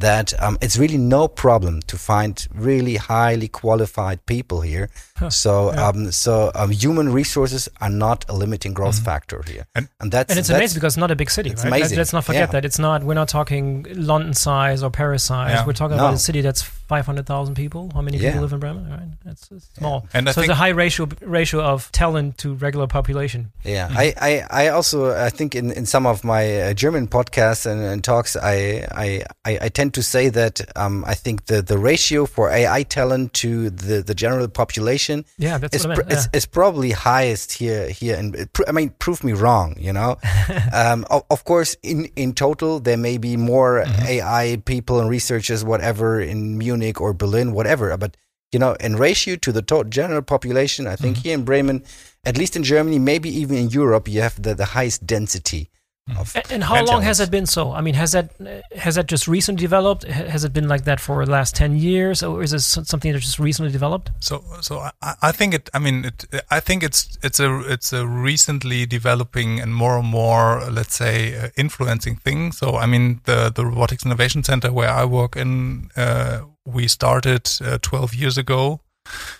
[0.00, 4.90] that um, it's really no problem to find really highly qualified people here.
[5.16, 5.88] Huh, so, yeah.
[5.88, 9.04] um, so um, human resources are not a limiting growth mm-hmm.
[9.04, 11.50] factor here, and, and that's and it's that's, amazing because it's not a big city.
[11.50, 11.72] It's right?
[11.72, 11.96] amazing.
[11.96, 12.52] Let's not forget yeah.
[12.52, 13.02] that it's not.
[13.02, 15.52] We're not talking London size or Paris size.
[15.52, 15.66] Yeah.
[15.66, 16.04] We're talking no.
[16.04, 17.90] about a city that's five hundred thousand people.
[17.94, 18.90] How many people live in Bremen?
[18.90, 20.06] Right, it's, it's small.
[20.12, 23.52] And so it's a high ratio ratio of talent to regular population.
[23.64, 23.98] Yeah, mm-hmm.
[23.98, 27.80] I, I, I also I think in, in some of my uh, German podcasts and,
[27.82, 31.78] and talks I, I I I tend to say that um, I think the, the
[31.78, 36.16] ratio for AI talent to the, the general population yeah, that's is, I mean, yeah.
[36.16, 38.16] is, is, probably highest here here.
[38.16, 39.76] And I mean, prove me wrong.
[39.78, 40.16] You know,
[40.72, 44.06] um, of, of, course, in in total there may be more mm-hmm.
[44.06, 47.96] AI people and researchers, whatever, in Munich or Berlin, whatever.
[47.96, 48.16] But
[48.52, 51.22] you know, in ratio to the total general population, I think mm-hmm.
[51.28, 51.82] here in Bremen,
[52.24, 55.70] at least in Germany, maybe even in Europe, you have the, the highest density
[56.08, 57.72] and, and how long has it been so?
[57.72, 58.30] I mean, has that
[58.76, 60.04] has that just recently developed?
[60.04, 63.18] Has it been like that for the last ten years, or is this something that
[63.18, 64.10] just recently developed?
[64.20, 65.68] So, so I, I think it.
[65.74, 70.06] I mean, it, I think it's it's a it's a recently developing and more and
[70.06, 72.52] more, let's say, uh, influencing thing.
[72.52, 77.50] So, I mean, the the Robotics Innovation Center where I work in, uh, we started
[77.64, 78.80] uh, twelve years ago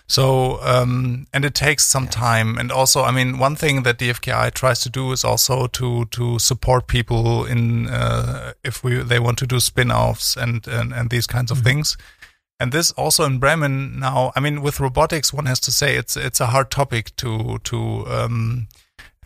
[0.07, 2.09] so, um, and it takes some yeah.
[2.11, 2.57] time.
[2.57, 6.39] And also, I mean, one thing that DFKI tries to do is also to, to
[6.39, 11.27] support people in, uh, if we, they want to do spin-offs and, and, and these
[11.27, 11.67] kinds of mm-hmm.
[11.67, 11.97] things.
[12.59, 16.17] And this also in Bremen now, I mean, with robotics, one has to say it's,
[16.17, 18.67] it's a hard topic to, to, um,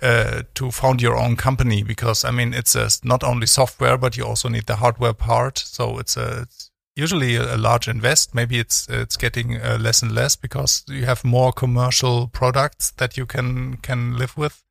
[0.01, 4.17] uh, to found your own company because I mean it's a, not only software but
[4.17, 5.59] you also need the hardware part.
[5.59, 8.35] So it's a it's, usually a, large invest.
[8.35, 13.17] Maybe it's it's getting uh, less and less because you have more commercial products that
[13.17, 14.63] you can can live with.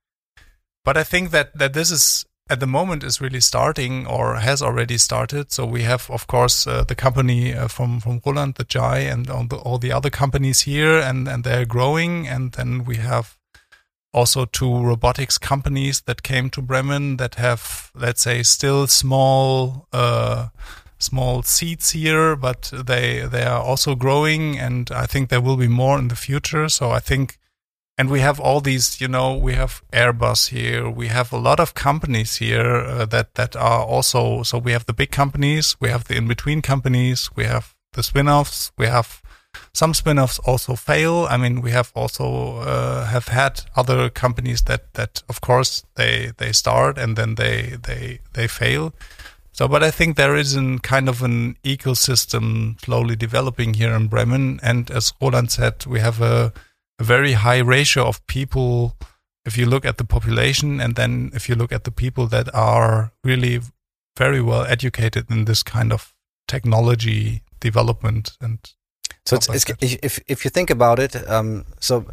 [0.84, 4.60] But I think that that this is at the moment is really starting or has
[4.60, 5.52] already started.
[5.52, 9.30] So we have, of course, uh, the company uh, from from Roland, the Jai, and
[9.30, 12.26] all the, all the other companies here, and and they're growing.
[12.26, 13.38] And then we have
[14.12, 19.86] also two robotics companies that came to Bremen that have, let's say, still small.
[19.92, 20.48] Uh,
[21.00, 25.68] small seeds here, but they they are also growing, and I think there will be
[25.68, 26.68] more in the future.
[26.68, 27.38] So I think
[28.00, 31.60] and we have all these you know we have airbus here we have a lot
[31.60, 35.90] of companies here uh, that that are also so we have the big companies we
[35.90, 39.20] have the in between companies we have the spin-offs we have
[39.74, 44.94] some spin-offs also fail i mean we have also uh, have had other companies that
[44.94, 48.94] that of course they they start and then they they they fail
[49.60, 54.06] so but i think there is a kind of an ecosystem slowly developing here in
[54.08, 54.58] bremen.
[54.62, 56.52] And as roland said we have a
[56.98, 58.96] a very high ratio of people
[59.44, 62.54] if you look at the population and then if you look at the people that
[62.54, 63.60] are really
[64.16, 66.14] very well educated in this kind of
[66.48, 68.58] technology development and
[69.26, 72.06] so it's, like it's if if you think about it um, so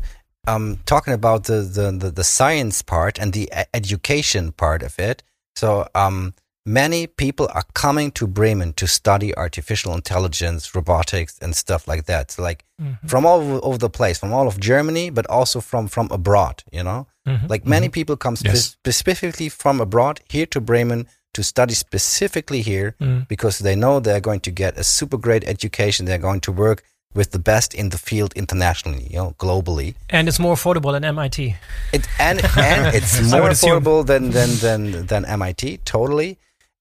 [0.47, 5.23] um, talking about the, the, the the science part and the education part of it
[5.55, 6.33] so um,
[6.67, 12.31] many people are coming to Bremen to study artificial intelligence, robotics, and stuff like that.
[12.31, 13.07] So like mm-hmm.
[13.07, 16.63] from all over the place, from all of Germany, but also from from abroad.
[16.71, 17.47] You know, mm-hmm.
[17.47, 17.93] like many mm-hmm.
[17.93, 18.65] people come spe- yes.
[18.65, 23.27] specifically from abroad here to Bremen to study specifically here mm.
[23.27, 26.05] because they know they're going to get a super great education.
[26.05, 29.95] They're going to work with the best in the field internationally, you know, globally.
[30.09, 31.55] And it's more affordable than MIT.
[31.93, 36.37] It, and and it's more affordable than, than than than MIT, totally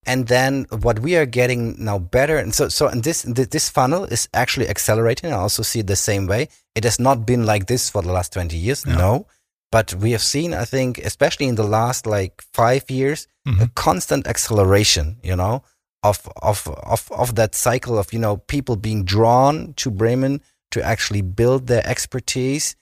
[0.07, 4.05] and then what we are getting now better and so so and this this funnel
[4.05, 5.33] is actually accelerating.
[5.33, 6.49] I also see it the same way.
[6.75, 9.27] It has not been like this for the last 20 years no, no.
[9.73, 13.63] But we have seen i think especially in the last like 5 years mm-hmm.
[13.63, 15.63] a constant acceleration you know
[16.03, 20.41] of of of of that cycle of you know people being drawn to bremen
[20.71, 22.77] to actually build their expertise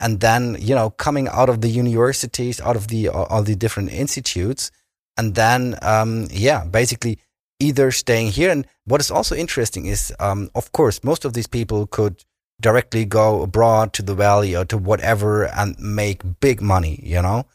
[0.00, 3.92] and then you know coming out of the universities out of the all the different
[3.92, 4.70] institutes
[5.16, 7.18] and then um, yeah, basically
[7.58, 8.50] either staying here.
[8.50, 12.24] And what is also interesting is, um, of course, most of these people could
[12.60, 17.46] directly go abroad to the valley or to whatever and make big money, you know.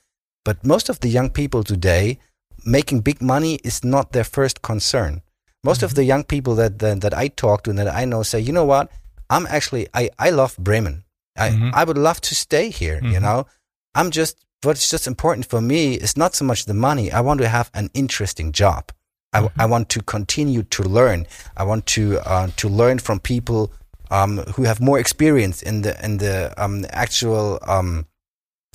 [0.44, 2.20] But most of the young people today,
[2.66, 5.22] making big money is not their first concern.
[5.64, 5.86] Most mm-hmm.
[5.86, 8.40] of the young people that, that, that I talk to and that I know say,
[8.40, 8.92] you know what,
[9.30, 11.04] I'm actually I I love Bremen.
[11.36, 11.70] I mm-hmm.
[11.74, 12.98] I would love to stay here.
[12.98, 13.14] Mm-hmm.
[13.14, 13.48] You know,
[13.94, 17.12] I'm just what's just important for me is not so much the money.
[17.12, 18.92] I want to have an interesting job.
[19.34, 19.62] I, mm-hmm.
[19.62, 21.28] I want to continue to learn.
[21.58, 23.72] I want to uh, to learn from people
[24.12, 28.08] um, who have more experience in the in the um, actual um,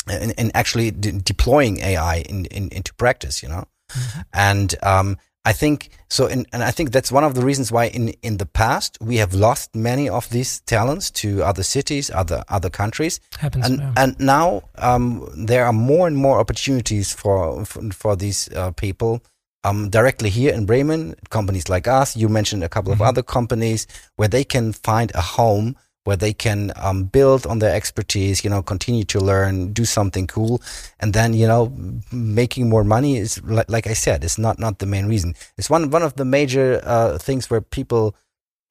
[0.08, 3.42] in, in, actually de- deploying AI in, in, into practice.
[3.42, 4.20] You know, mm-hmm.
[4.32, 7.86] and um, I think so, in, and I think that's one of the reasons why
[7.86, 12.44] in in the past we have lost many of these talents to other cities, other
[12.48, 13.92] other countries, Happens, and yeah.
[13.96, 19.22] and now um, there are more and more opportunities for for, for these uh, people
[19.64, 21.14] um, directly here in Bremen.
[21.30, 23.02] Companies like us, you mentioned a couple mm-hmm.
[23.02, 25.74] of other companies where they can find a home
[26.04, 30.26] where they can um, build on their expertise, you know, continue to learn, do something
[30.26, 30.62] cool,
[30.98, 31.72] and then you know,
[32.10, 35.34] making more money is like, like I said, it's not not the main reason.
[35.58, 38.14] It's one one of the major uh, things where people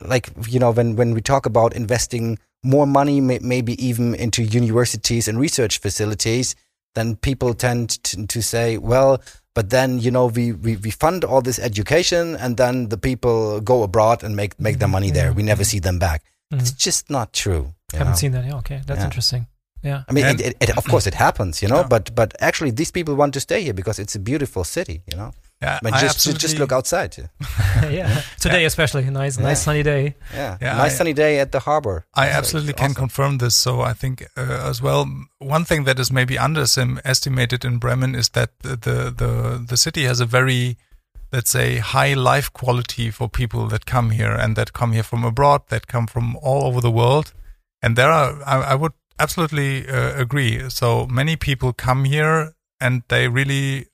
[0.02, 4.44] like you know when when we talk about investing more money, may, maybe even into
[4.44, 6.56] universities and research facilities,
[6.96, 9.22] then people tend to, to say, well,
[9.54, 13.62] but then you know we, we, we fund all this education and then the people
[13.62, 15.32] go abroad and make make their money there.
[15.32, 16.59] We never see them back Mm.
[16.59, 17.73] It's just not true.
[17.93, 18.15] Haven't know?
[18.15, 18.45] seen that.
[18.45, 19.05] Yeah, okay, that's yeah.
[19.05, 19.47] interesting.
[19.81, 21.81] Yeah, I mean, it, it, it, of course, it happens, you know.
[21.81, 21.88] Yeah.
[21.88, 25.15] But but actually, these people want to stay here because it's a beautiful city, you
[25.15, 25.31] know.
[25.62, 26.39] Yeah, I just absolutely...
[26.39, 27.15] just look outside.
[27.89, 28.67] yeah, today yeah.
[28.67, 30.15] especially a nice nice sunny day.
[30.33, 32.05] Yeah, yeah nice I, sunny day at the harbor.
[32.13, 32.95] I so absolutely can awesome.
[32.95, 33.55] confirm this.
[33.55, 35.05] So I think uh, as well,
[35.39, 40.03] one thing that is maybe underestimated in Bremen is that the the the, the city
[40.03, 40.77] has a very
[41.32, 45.23] let's say, high life quality for people that come here and that come here from
[45.23, 47.34] abroad, that come from all over the world.
[47.82, 50.69] And there are, I, I would absolutely uh, agree.
[50.69, 53.88] So many people come here and they really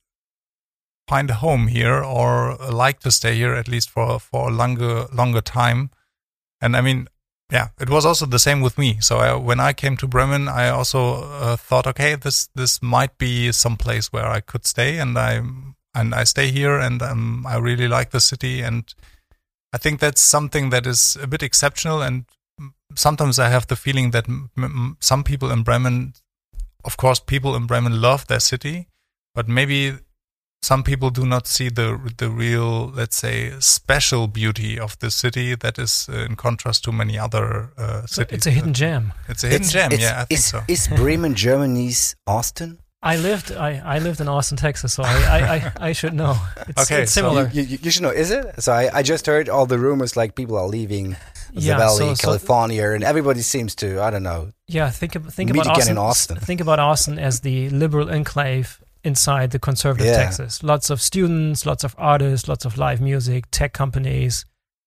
[1.07, 5.05] find a home here or like to stay here at least for, for a longer,
[5.13, 5.91] longer time.
[6.61, 7.07] And I mean,
[7.51, 8.97] yeah, it was also the same with me.
[9.01, 13.17] So I, when I came to Bremen, I also uh, thought, okay, this this might
[13.17, 15.41] be some place where I could stay, and I
[15.95, 18.93] and I stay here and um, I really like the city and
[19.73, 22.25] I think that's something that is a bit exceptional and
[22.95, 26.13] sometimes I have the feeling that m- some people in Bremen
[26.83, 28.87] of course people in Bremen love their city
[29.33, 29.93] but maybe
[30.61, 35.53] some people do not see the the real, let's say, special beauty of the city
[35.55, 38.37] that is uh, in contrast to many other uh, cities.
[38.37, 39.13] It's a hidden gem.
[39.29, 39.91] It's a hidden It's- gem.
[39.91, 40.61] it's- Yeah, I think is, so.
[40.67, 42.79] is Bremen Germany's Austin?
[43.05, 46.35] I lived I, I lived in Austin, Texas, so I I, I, I should know.
[46.67, 47.49] It's, Okay, it's so similar.
[47.53, 48.61] You, you, you should know, is it?
[48.63, 51.11] So I, I just heard all the rumors like people are leaving
[51.53, 54.49] the Yeah, Valley, so- so- California, and everybody seems to, I don't know.
[54.67, 56.37] yeah, think think Meet about again Austin, in Austin.
[56.39, 60.17] Think about Austin as the liberal enclave inside the conservative Yeah.
[60.23, 60.63] Texas.
[60.63, 64.45] Lots of students, lots of artists, lots of live music, tech companies,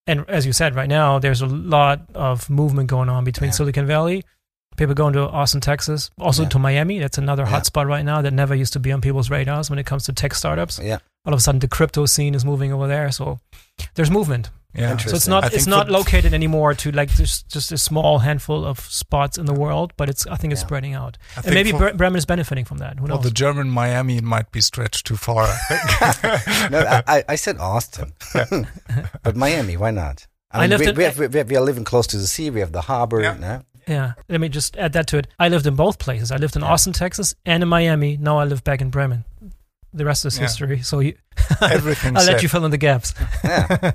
[0.08, 3.54] and as you said, right now there's a lot of movement going on between Yeah.
[3.58, 4.24] Silicon Valley.
[4.78, 6.48] People going to Austin, Texas, also Yeah.
[6.50, 6.98] to Miami.
[7.00, 7.60] That's another Yeah.
[7.60, 10.12] hotspot right now that never used to be on people's radars when it comes to
[10.12, 10.78] tech startups.
[10.82, 10.98] Yeah.
[11.26, 13.10] All of a sudden, the crypto scene is moving over there.
[13.12, 13.40] So
[13.94, 14.50] there's movement.
[14.74, 14.96] yeah.
[14.98, 18.64] So it's not I it's not located anymore to like just just a small handful
[18.64, 20.66] of spots in the world, but it's I think it's Yeah.
[20.68, 22.98] spreading out, I and maybe for- Bremen is benefiting from that.
[22.98, 23.24] Who Well, knows?
[23.24, 25.44] the German Miami might be stretched too far.
[25.48, 26.68] I.
[26.70, 28.12] No, I, I- I said Austin,
[29.22, 30.26] but Miami, why not?
[30.50, 32.48] I lived we, in- we, have, we, have, we are living close to the sea.
[32.50, 33.20] We have the harbor.
[33.22, 33.34] Yeah.
[33.34, 33.62] no?
[33.89, 35.26] Yeah, let me just add that to it.
[35.39, 36.30] I lived in both places.
[36.30, 38.16] I lived in Austin, Texas, and in Miami.
[38.16, 39.24] Now I live back in Bremen.
[39.95, 40.43] The rest is Yeah.
[40.45, 40.82] history.
[40.82, 41.14] So you,
[41.62, 43.14] Everything I'll let you fill in the gaps.
[43.43, 43.91] Yeah,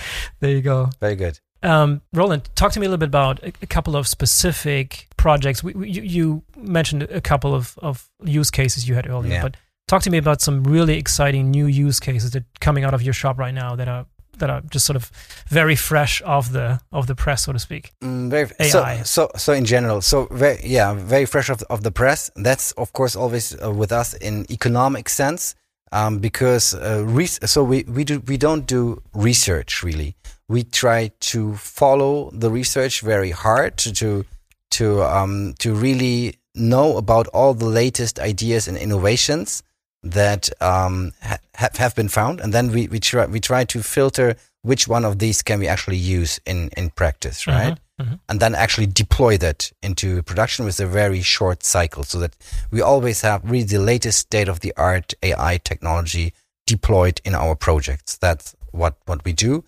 [0.40, 0.90] there you go.
[1.00, 1.40] very good.
[1.62, 5.64] Um, Roland, talk to me a little bit about a, a couple of specific projects.
[5.64, 9.42] We, we, you, you mentioned a couple of, of use cases you had earlier, Yeah.
[9.42, 9.56] but
[9.88, 13.02] talk to me about some really exciting new use cases that are coming out of
[13.02, 14.06] your shop right now that are
[14.38, 15.10] that are just sort of
[15.48, 17.92] very fresh off the of the press, so to speak.
[18.02, 19.02] Mm, very, AI.
[19.02, 22.30] So, so, so in general, so very, yeah, very fresh of, of the press.
[22.36, 25.54] That's of course always uh, with us in economic sense,
[25.92, 30.14] um, because uh, res- so we we do we don't do research really.
[30.48, 34.24] We try to follow the research very hard to to
[34.70, 39.62] to um to really know about all the latest ideas and innovations
[40.02, 41.38] that um ha-
[41.76, 45.18] have been found, and then we we try we try to filter which one of
[45.18, 47.78] these can we actually use in in practice, right?
[48.00, 48.20] Mhm.
[48.28, 52.36] and then actually deploy that into production with a very short cycle so that
[52.70, 56.32] we always have really the latest state of the art AI technology
[56.64, 58.16] deployed in our projects.
[58.16, 59.64] That's what, what we do.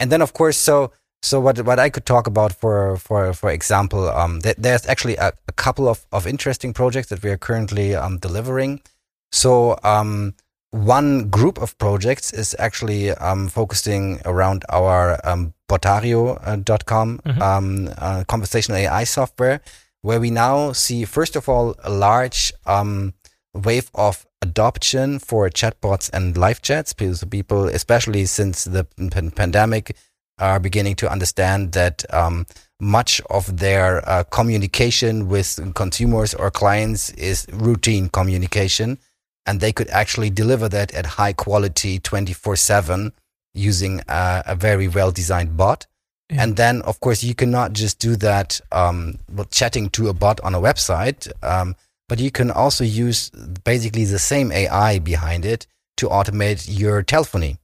[0.00, 0.90] And then of course, so,
[1.22, 5.14] so what, what I could talk about for, for, for example, um, that there's actually
[5.14, 8.80] a, a couple of, of interesting projects that we are currently, um, delivering.
[9.32, 10.34] So, um,
[10.70, 17.40] one group of projects is actually um, focusing around our um, Botario.com Mhm.
[17.42, 19.60] um, uh, conversational AI software,
[20.02, 23.14] where we now see, first of all, a large um,
[23.54, 29.96] wave of adoption for chatbots and live chats because people, especially since the pan- pandemic,
[30.38, 32.46] are beginning to understand that um,
[32.80, 38.98] much of their uh, communication with consumers or clients is routine communication
[39.48, 43.12] and they could actually deliver that at high quality 24 7
[43.54, 45.86] using a, a very well designed bot.
[46.28, 46.42] Yeah.
[46.42, 50.38] And then, of course, you cannot just do that um, with chatting to a bot
[50.40, 51.74] on a website, um,
[52.10, 53.30] but you can also use
[53.64, 57.56] basically the same AI behind it to automate your telephony.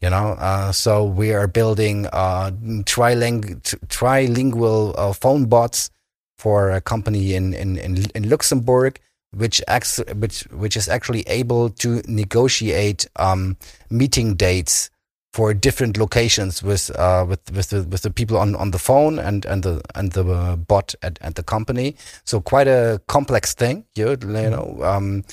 [0.00, 2.52] You know, uh, so we are building uh,
[2.84, 5.90] triling- trilingual uh, phone bots
[6.38, 8.98] for a company in in, in, in Luxembourg,
[9.32, 13.56] which acts, which which is actually able to negotiate um,
[13.90, 14.90] meeting dates
[15.32, 19.18] for different locations with uh, with with the, with the people on, on the phone
[19.18, 21.94] and and the and the uh, bot at, at the company.
[22.24, 23.84] So quite a complex thing.
[23.94, 25.24] You, you know, um,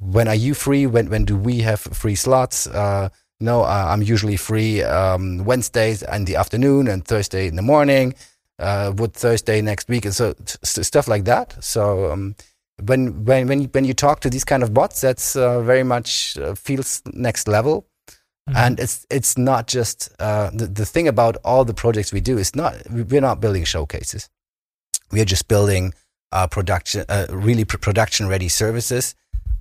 [0.00, 0.86] when are you free?
[0.86, 2.66] When when do we have free slots?
[2.66, 7.62] Uh, no, uh, I'm usually free um, Wednesdays in the afternoon and Thursday in the
[7.62, 8.14] morning.
[8.58, 11.56] Uh, would Thursday next week and so st- stuff like that.
[11.64, 12.36] So um,
[12.80, 15.82] when when when you, when you talk to these kind of bots, that's uh, very
[15.84, 17.86] much uh, feels next level.
[18.50, 18.56] Mhm.
[18.56, 22.38] And it's it's not just uh, the the thing about all the projects we do
[22.38, 24.28] is not we're not building showcases.
[25.12, 25.94] We are just building
[26.32, 29.14] uh, production uh, really pr- production ready services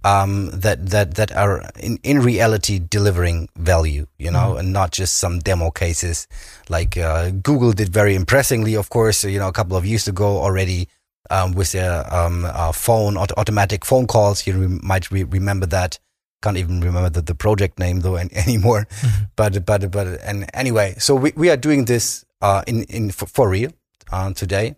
[0.03, 4.59] um, that that that are in in reality delivering value, you know, Mhm.
[4.59, 6.27] and not just some demo cases
[6.69, 10.41] like uh, Google did very impressively, of course, you know, a couple of years ago
[10.41, 10.87] already
[11.31, 14.45] um, with their um, uh, phone aut- automatic phone calls.
[14.45, 15.97] You re- might re- remember that.
[16.43, 18.87] Can't even remember the, the project name though an- anymore.
[19.01, 19.29] Mhm.
[19.35, 23.27] But but but and anyway, so we, we are doing this uh, in in for,
[23.27, 23.71] for real
[24.11, 24.75] uh, today.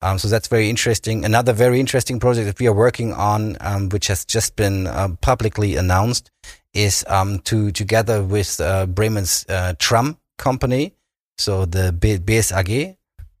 [0.00, 1.24] Um, so that's very interesting.
[1.24, 5.08] Another very interesting project that we are working on, um, which has just been uh,
[5.20, 6.30] publicly announced,
[6.72, 10.92] is um, to together with uh, Bremen's uh, tram company,
[11.36, 12.94] so the B- BSAG.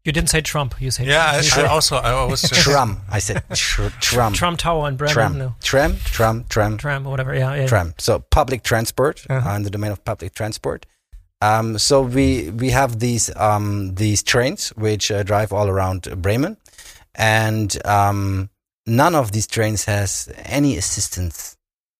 [0.08, 0.80] You You didn't say Trump.
[0.80, 1.42] You said yeah.
[1.56, 3.02] I, I also I was just tram.
[3.10, 4.32] I said tr- tram.
[4.32, 5.12] Tram Tower in Bremen.
[5.14, 5.38] Tram.
[5.38, 5.54] No.
[5.60, 5.96] Tram.
[6.04, 6.44] Tram.
[6.48, 6.78] Tram.
[6.78, 7.34] Tram or whatever.
[7.34, 7.54] Yeah.
[7.54, 7.66] yeah.
[7.66, 7.92] Tram.
[7.98, 9.50] So public transport Uh-huh.
[9.50, 10.86] uh, in the domain of public transport.
[11.42, 16.56] Um, so we we have these um, these trains which uh, drive all around Bremen,
[17.14, 18.48] and um,
[18.86, 21.56] none of these trains has any assistance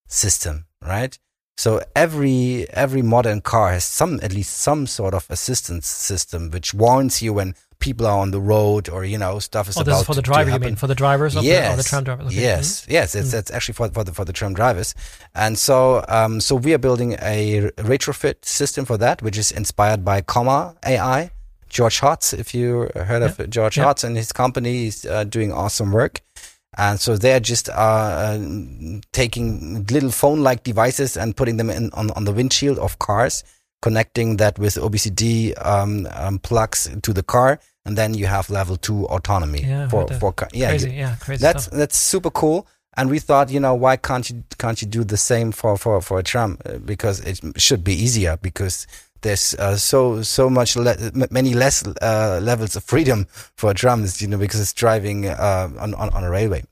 [0.09, 1.19] system, right?
[1.59, 6.73] So every every modern car has some at least some sort of assistance system which
[6.73, 9.93] warns you when people are on the road or you know stuff is Oh, about
[9.93, 10.51] this is for the driver.
[10.51, 12.27] You mean for the drivers of yes, the, the tram drivers?
[12.27, 12.41] Okay.
[12.41, 14.95] Yes, yes, it's, it's actually for, for the for the tram drivers,
[15.35, 20.05] and so um, so we are building a retrofit system for that, which is inspired
[20.05, 21.31] by Comma AI.
[21.69, 23.85] George Hotz, if you heard of George Yeah.
[23.85, 26.23] Hotz and his company, is uh, doing awesome work.
[26.79, 28.39] And so they're just uh, uh,
[29.13, 33.43] taking little phone-like devices and putting them in on, on the windshield of cars,
[33.83, 38.77] connecting that with OBCD um, um, plugs to the car, and then you have level
[38.77, 40.49] two autonomy Yeah, for for car.
[40.53, 40.91] Yeah, Crazy.
[40.91, 41.15] you- Yeah.
[41.21, 41.79] Crazy that's stuff.
[41.79, 42.67] that's super cool.
[42.97, 46.01] And we thought, you know, why can't you can't you do the same for for
[46.01, 46.59] for a tram?
[46.67, 48.37] Uh, Because it should be easier.
[48.43, 48.87] Because
[49.23, 50.97] there's uh, so so much le-
[51.31, 53.27] many less uh, levels of freedom
[53.57, 56.63] for trams, you know, because it's driving uh, on, on on a railway.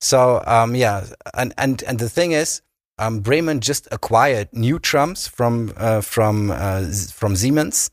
[0.00, 1.04] So um, yeah,
[1.34, 2.62] and and and the thing is,
[2.98, 7.90] um, Bremen just acquired new trams from uh, from uh, from Siemens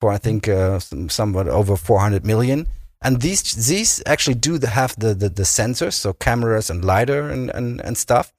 [0.00, 2.66] for I think uh, some- somewhat over 400 million.
[3.02, 7.50] And these these actually do have the, the, the sensors, so cameras and lidar and,
[7.50, 8.32] and, and stuff,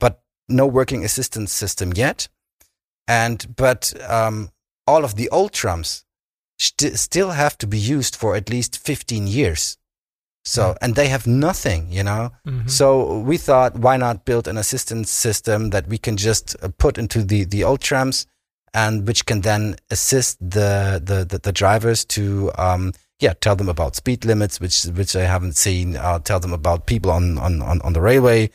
[0.00, 2.28] but no working assistance system yet.
[3.06, 4.50] And but um,
[4.86, 6.04] all of the old trams
[6.58, 9.78] st- still have to be used for at least 15 years.
[10.44, 12.30] So and they have nothing, you know.
[12.46, 12.70] Mhm.
[12.70, 16.96] So we thought, why not build an assistance system that we can just uh, put
[16.98, 18.26] into the, the old trams,
[18.72, 23.68] and which can then assist the the, the, the drivers to um, yeah tell them
[23.68, 27.60] about speed limits, which which they haven't seen, uh, tell them about people on on,
[27.60, 28.48] on, on the railway,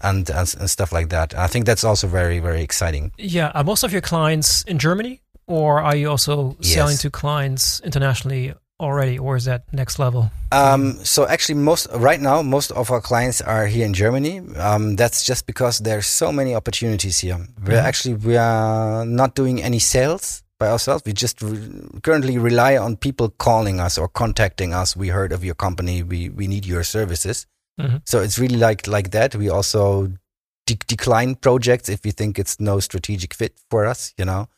[0.00, 1.32] and, and and stuff like that.
[1.34, 3.12] And I think that's also very very exciting.
[3.18, 3.50] Yeah.
[3.54, 7.02] Are most of your clients in Germany, or are you also selling Yes.
[7.02, 10.30] to clients internationally already, or is that next level?
[10.52, 14.40] Um, so actually, most right now, most of our clients are here in Germany.
[14.56, 17.38] Um, that's just because there's so many opportunities here.
[17.64, 17.84] We're Mhm.
[17.84, 21.02] actually we are not doing any sales by ourselves.
[21.06, 21.58] We just re-
[22.02, 24.96] currently rely on people calling us or contacting us.
[24.96, 26.02] We heard of your company.
[26.02, 27.46] We we need your services.
[27.80, 28.02] Mhm.
[28.04, 29.34] So it's really like like that.
[29.34, 30.08] We also
[30.66, 34.12] de- decline projects if we think it's no strategic fit for us.
[34.18, 34.48] You know.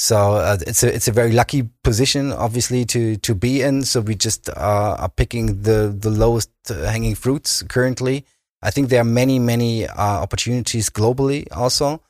[0.00, 3.82] So uh, it's a it's a very lucky position, obviously, to to be in.
[3.82, 8.24] So we just uh, are picking the the lowest uh, hanging fruits currently.
[8.62, 12.00] I think there are many many uh, opportunities globally also,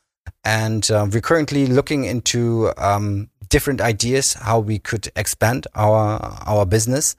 [0.45, 6.65] and uh, we're currently looking into um, different ideas how we could expand our our
[6.65, 7.17] business.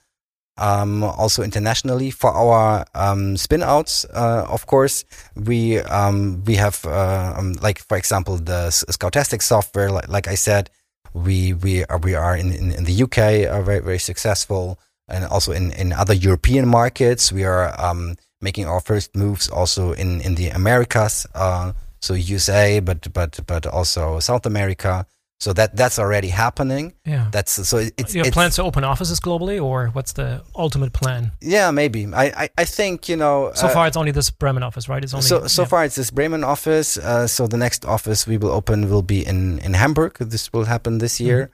[0.57, 6.85] Um, also internationally for our um, spin outs, uh, of course, we um, we have
[6.85, 9.89] uh, um, like for example the Scoutastic software.
[9.89, 10.69] Like, like I said,
[11.13, 14.77] we we are we are in, in, in the UK are very very successful,
[15.07, 17.31] and also in, in other European markets.
[17.31, 22.79] We are um, making our first moves also in, in the Americas, uh, so USA,
[22.79, 25.05] but but but also South America.
[25.41, 26.93] So that that's already happening.
[27.03, 27.27] Yeah.
[27.31, 30.93] That's so it's you have it's, plans to open offices globally, or what's the ultimate
[30.93, 31.31] plan?
[31.41, 34.61] yeah maybe I, I I think you know So uh, far, it's only this Bremen
[34.61, 35.03] office, right?
[35.03, 35.67] It's only so so yeah.
[35.67, 36.99] far it's this Bremen office.
[36.99, 40.19] Uh, so the next office we will open will be in in Hamburg.
[40.19, 41.49] This will happen this year,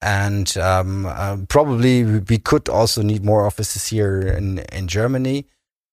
[0.00, 5.46] and um, uh, probably we we could also need more offices here in in Germany.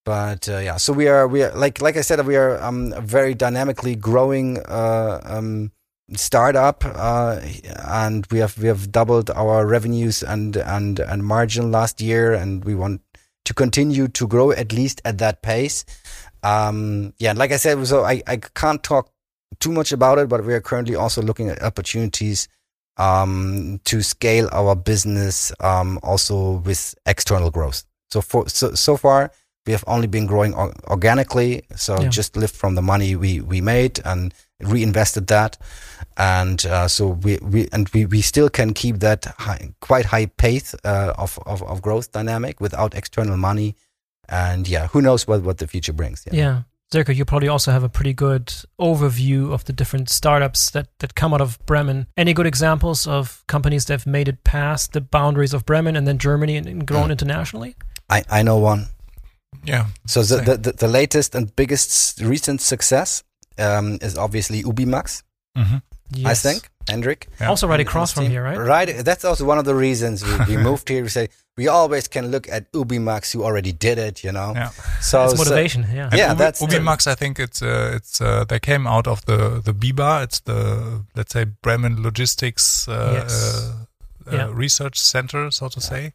[0.05, 2.93] But uh, yeah, so we are we are like like I said we are um,
[3.01, 5.71] very dynamically growing uh, um,
[6.13, 7.39] startup, uh,
[7.87, 12.65] and we have we have doubled our revenues and and and margin last year, and
[12.65, 13.01] we want
[13.45, 15.85] to continue to grow at least at that pace.
[16.43, 19.11] Um, yeah, like I said, so I, I can't talk
[19.59, 22.47] too much about it, but we are currently also looking at opportunities
[22.97, 27.83] um, to scale our business um, also with external growth.
[28.09, 29.31] So for so, so far
[29.65, 32.09] we have only been growing or- organically, so Yeah.
[32.09, 35.57] just lived from the money we we made and reinvested that,
[36.17, 40.25] and uh, so we, we and we, we still can keep that high, quite high
[40.27, 43.75] pace uh, of, of of growth dynamic without external money,
[44.29, 46.25] and yeah, who knows what what the future brings?
[46.31, 46.63] Yeah.
[46.93, 48.47] Sirko, you probably also have a pretty good
[48.77, 52.05] overview of the different startups that, that come out of Bremen.
[52.17, 56.05] Any good examples of companies that have made it past the boundaries of Bremen and
[56.05, 57.11] then Germany and, and grown Mm.
[57.11, 57.75] internationally?
[58.09, 58.87] I I know one.
[59.63, 59.87] Yeah.
[60.05, 63.23] So the, the, the, the latest and biggest recent success
[63.57, 65.23] um, is obviously Ubimax,
[65.55, 65.77] hmm
[66.25, 66.69] I think.
[66.89, 67.27] Hendrik.
[67.39, 67.49] Yeah.
[67.49, 68.57] Also right across from here, right?
[68.57, 69.05] Right.
[69.05, 71.03] That's also one of the reasons we, we moved here.
[71.03, 74.53] We say we always can look at Ubimax, who already did it, you know.
[74.55, 74.69] Yeah.
[74.99, 75.83] So it's motivation.
[75.83, 76.09] So, yeah.
[76.13, 76.29] Yeah.
[76.29, 77.07] Ubi, that's Ubimax.
[77.07, 80.23] I think it's uh, it's uh, they came out of the the BIBA.
[80.23, 83.71] It's the let's say Bremen Logistics uh, yes.
[84.27, 84.49] Uh, yeah.
[84.51, 85.85] research center, so to yeah.
[85.85, 86.13] say.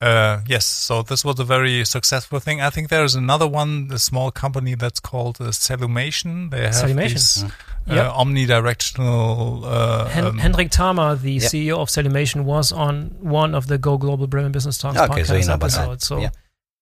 [0.00, 2.60] Uh, yes, so this was a very successful thing.
[2.60, 6.50] I think there is another one, a small company that's called uh, Cellumation.
[6.50, 7.12] They have Cellumation.
[7.14, 7.50] These, mm.
[7.90, 8.12] uh, yep.
[8.12, 9.62] omnidirectional.
[9.64, 11.42] Uh, Hen- um, Hendrik Thamer, the yep.
[11.42, 15.26] CEO of Cellumation, was on one of the Go Global Bremen Business Talks okay, podcast
[15.26, 16.06] so you know episodes.
[16.06, 16.30] So yeah.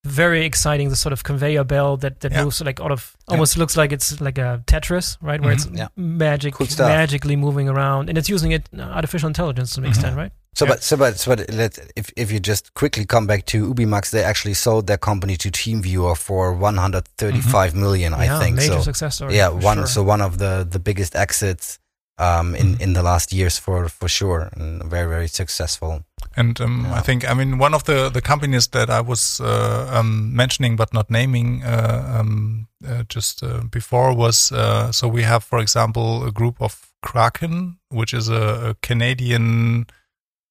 [0.05, 0.91] very exciting.
[0.91, 4.21] The sort of conveyor belt that that moves like out of almost looks like it's
[4.21, 5.41] like a Tetris, right?
[5.41, 5.79] Where mm-hmm.
[5.79, 9.85] it's magic, cool magically moving around, and it's using it uh, artificial intelligence to an
[9.85, 9.91] mm-hmm.
[9.93, 10.33] extent, right?
[10.57, 10.73] So, yeah.
[10.73, 14.11] but so, but so, but let if if you just quickly come back to Ubimax,
[14.11, 17.81] they actually sold their company to TeamViewer for one hundred thirty-five mm-hmm.
[17.81, 18.57] million, I yeah, think.
[18.57, 19.37] Major so, success story.
[19.37, 19.77] Yeah, one.
[19.77, 19.87] Sure.
[19.87, 21.79] So one of the the biggest exits
[22.17, 22.83] um, in mm-hmm.
[22.83, 26.05] in the last years for for sure, and very very successful.
[26.37, 27.01] And um, yeah.
[27.01, 30.77] I think I mean one of the the companies that I was uh, um, mentioning
[30.77, 35.59] but not naming uh, um, uh, just uh, before was uh, so we have for
[35.59, 39.87] example a group of Kraken, which is a, a Canadian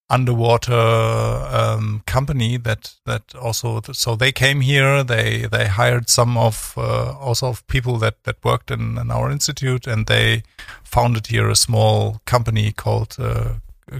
[0.09, 6.73] underwater um, company that that also so they came here they they hired some of
[6.77, 10.43] uh, also of people that that worked in, in, our institute and they
[10.83, 13.53] founded here a small company called uh,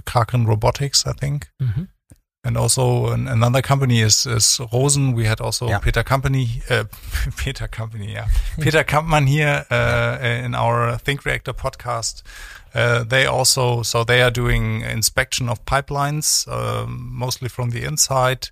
[0.04, 1.84] Kraken Robotics I think mm-hmm.
[2.46, 5.78] And also an, another company is, is Rosen we had also yeah.
[5.78, 6.84] Peter Company uh,
[7.36, 8.28] Peter Company yeah
[8.60, 12.22] Peter Kampmann here uh, in our Think Reactor podcast
[12.76, 18.50] uh, they also, so they are doing inspection of pipelines, um, mostly from the inside.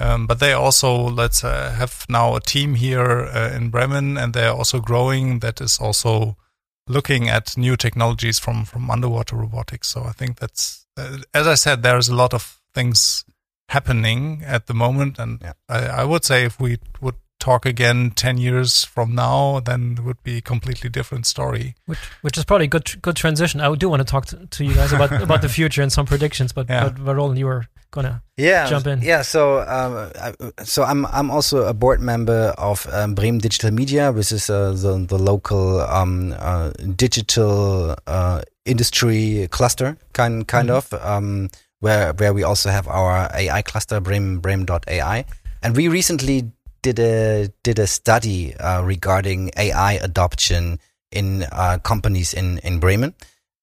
[0.00, 4.32] Um, but they also, let's uh, have now a team here uh, in Bremen, and
[4.32, 5.40] they are also growing.
[5.40, 6.38] That is also
[6.86, 9.88] looking at new technologies from from underwater robotics.
[9.88, 13.24] So I think that's, uh, as I said, there's a lot of things
[13.68, 15.52] happening at the moment, and yeah.
[15.68, 20.04] I, I would say if we would talk again 10 years from now, then it
[20.04, 21.74] would be a completely different story.
[21.86, 23.60] Which, which is probably a good, good transition.
[23.60, 26.06] I do want to talk to, to you guys about, about the future and some
[26.06, 26.84] predictions, but, yeah.
[26.84, 29.02] but, but Roland, you were gonna yeah, jump in.
[29.02, 33.70] Yeah, so um, I, so I'm I'm also a board member of um, Bremen Digital
[33.70, 40.68] Media, which is uh, the the local um, uh, digital uh, industry cluster kind kind
[40.68, 40.94] mm-hmm.
[40.94, 41.48] of um,
[41.80, 45.24] where where we also have our AI cluster Bremen Bremen.ai,
[45.62, 46.50] and we recently
[46.82, 53.14] did a did a study uh, regarding AI adoption in uh, companies in in Bremen,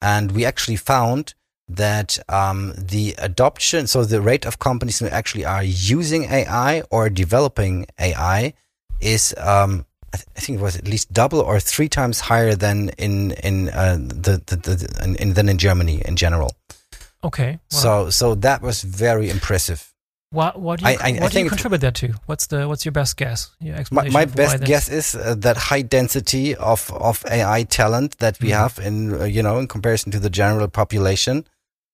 [0.01, 1.34] and we actually found
[1.68, 7.09] that um, the adoption, so the rate of companies who actually are using AI or
[7.09, 8.53] developing AI,
[8.99, 12.55] is um, I, th- I, think it was at least double or three times higher
[12.55, 16.51] than in in uh, the, the, the in, in, than in Germany in general.
[17.26, 17.60] Okay.
[17.70, 19.92] So so that was very impressive.
[20.30, 22.14] What what do you, I, I, what do you contribute that to?
[22.26, 23.52] What's the what's your best guess?
[23.60, 28.40] Your my, my best guess is uh, that high density of of AI talent that
[28.40, 28.58] we mm-hmm.
[28.58, 31.46] have in uh, you know in comparison to the general population,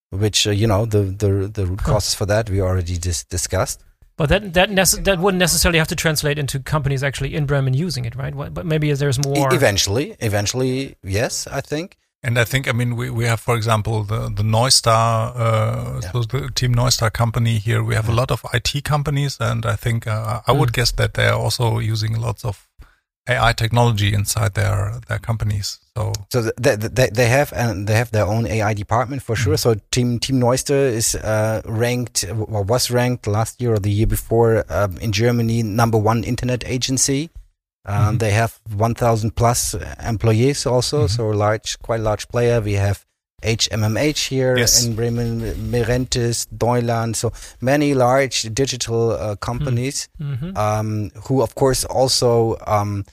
[0.10, 3.84] which uh, you know the the the root causes for that we already dis- discussed.
[4.18, 7.74] But that that nece- that wouldn't necessarily have to translate into companies actually in Bremen
[7.74, 8.36] using it, right?
[8.36, 9.54] But maybe there's more.
[9.54, 11.98] Eventually, eventually, yes, I think.
[12.24, 16.12] And I think, I mean, we, we have, for example, the, the Neusta, uh, yeah.
[16.12, 17.84] so the team Neusta company here.
[17.84, 20.74] We have a lot of IT companies, and I think uh, I would mm.
[20.74, 22.68] guess that they are also using lots of
[23.28, 25.80] AI technology inside their their companies.
[25.96, 29.56] So, so they, they, they have and they have their own AI department for sure.
[29.56, 29.60] Mm.
[29.60, 34.08] So Team Team Neusta is uh, ranked or was ranked last year or the year
[34.08, 37.30] before um, in Germany number one internet agency.
[37.86, 38.18] Um, mm-hmm.
[38.18, 39.76] They have 1,000 plus
[40.06, 41.16] employees also, mm-hmm.
[41.16, 42.62] so large, quite large player.
[42.62, 43.06] We have
[43.44, 44.86] HMMH here yes.
[44.86, 50.56] in Bremen, Merentis, Deutland, so many large digital uh, companies mm-hmm.
[50.56, 53.04] um, who, of course, also um,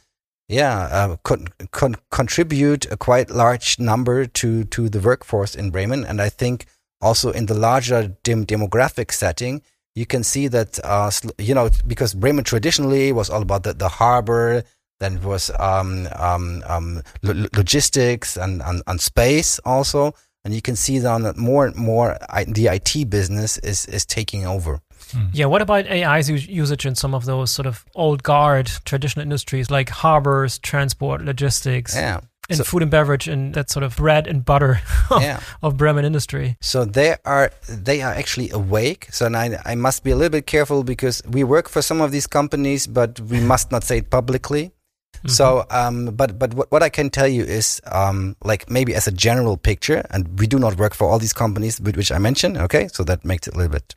[0.49, 6.05] yeah uh, con- con- contribute a quite large number to to the workforce in Bremen,
[6.05, 6.67] and I think
[7.01, 9.63] also in the larger dim- demographic setting
[9.99, 13.89] you can see that uh, you know because Bremen traditionally was all about the, the
[13.89, 14.63] harbor,
[15.01, 20.63] then it was um, um, um, lo- logistics and, and, and space also, and you
[20.63, 24.81] can see that more and more the IT business is is taking over.
[25.11, 25.27] Hmm.
[25.33, 29.71] Yeah, what about AI's usage in some of those sort of old guard traditional industries
[29.71, 31.97] like harbors, transport, logistics?
[31.97, 34.81] Yeah in so, food and beverage and that sort of bread and butter
[35.11, 35.41] of, yeah.
[35.63, 36.57] of Bremen industry.
[36.61, 39.09] So they are they are actually awake.
[39.11, 42.11] So I I must be a little bit careful because we work for some of
[42.11, 44.73] these companies, but we must not say it publicly.
[45.19, 45.29] Mm-hmm.
[45.31, 49.09] So, um, but but what, what I can tell you is, um, like maybe as
[49.09, 52.57] a general picture, and we do not work for all these companies which I mentioned.
[52.57, 53.97] Okay, so that makes it a little bit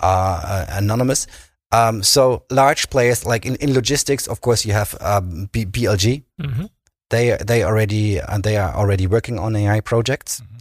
[0.00, 1.26] uh, uh, anonymous.
[1.72, 6.22] Um, so large players like in, in logistics, of course, you have um, B- BLG.
[6.40, 6.66] Mm-hmm.
[7.10, 10.40] They they already and they are already working on AI projects.
[10.40, 10.52] Mm-hmm.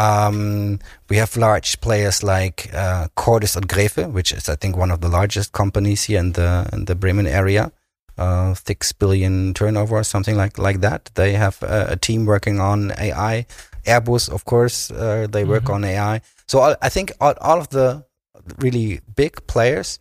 [0.00, 0.78] Um,
[1.08, 5.00] we have large players like uh, Cordes and Graefe, which is I think one of
[5.00, 7.72] the largest companies here in the in the Bremen area
[8.18, 11.10] uh, six billion turnover or something like like that.
[11.14, 13.46] They have a, a team working on AI.
[13.86, 15.74] Airbus, of course, uh, they work mm-hmm.
[15.74, 16.20] on AI.
[16.46, 18.04] So all, I think all, all of the
[18.58, 19.98] really big players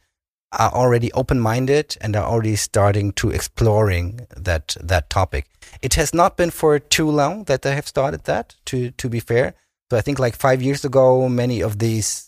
[0.51, 5.47] are already open-minded and are already starting to exploring that that topic.
[5.81, 8.55] It has not been for too long that they have started that.
[8.65, 9.53] To to be fair,
[9.89, 12.27] so I think like five years ago, many of these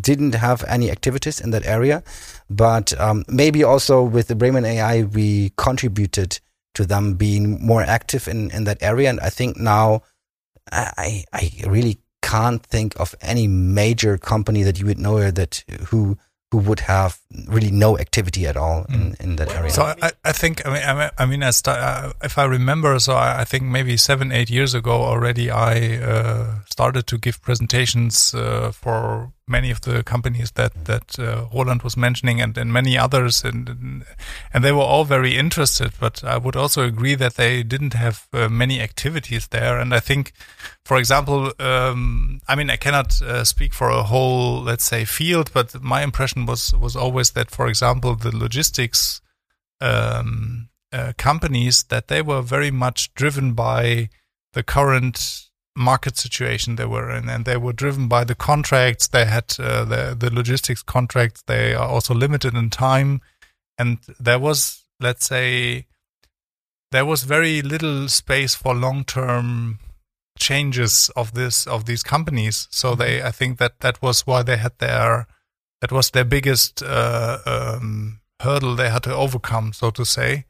[0.00, 2.02] didn't have any activities in that area,
[2.50, 6.40] but um, maybe also with the Bremen AI, we contributed
[6.74, 9.10] to them being more active in, in that area.
[9.10, 10.02] And I think now
[10.70, 16.18] I, I really can't think of any major company that you would know that who
[16.50, 19.20] who would have really no activity at all in, mm.
[19.20, 19.70] in that area.
[19.70, 23.14] So I, I think I mean I mean I start, uh, if I remember, so
[23.14, 28.34] I, I, think maybe seven eight years ago already I uh, started to give presentations
[28.34, 32.98] uh, for many of the companies that that uh, Roland was mentioning and, and many
[32.98, 34.04] others and
[34.52, 35.92] and they were all very interested.
[35.98, 39.78] But I would also agree that they didn't have uh, many activities there.
[39.78, 40.32] And I think,
[40.84, 45.50] for example, um, I mean I cannot uh, speak for a whole let's say field,
[45.52, 49.20] but my impression was was always that, for example, the logistics
[49.80, 54.08] um, uh, companies that they were very much driven by
[54.52, 59.08] the current market situation they were in, and they were driven by the contracts.
[59.08, 61.42] They had uh, the the logistics contracts.
[61.46, 63.20] They are also limited in time,
[63.78, 65.86] and there was, let's say,
[66.90, 69.78] there was very little space for long term
[70.38, 72.68] changes of this of these companies.
[72.70, 73.00] So mm-hmm.
[73.00, 75.26] they, I think that that was why they had their
[75.80, 80.44] that was their biggest uh, um, hurdle they had to overcome, so to say.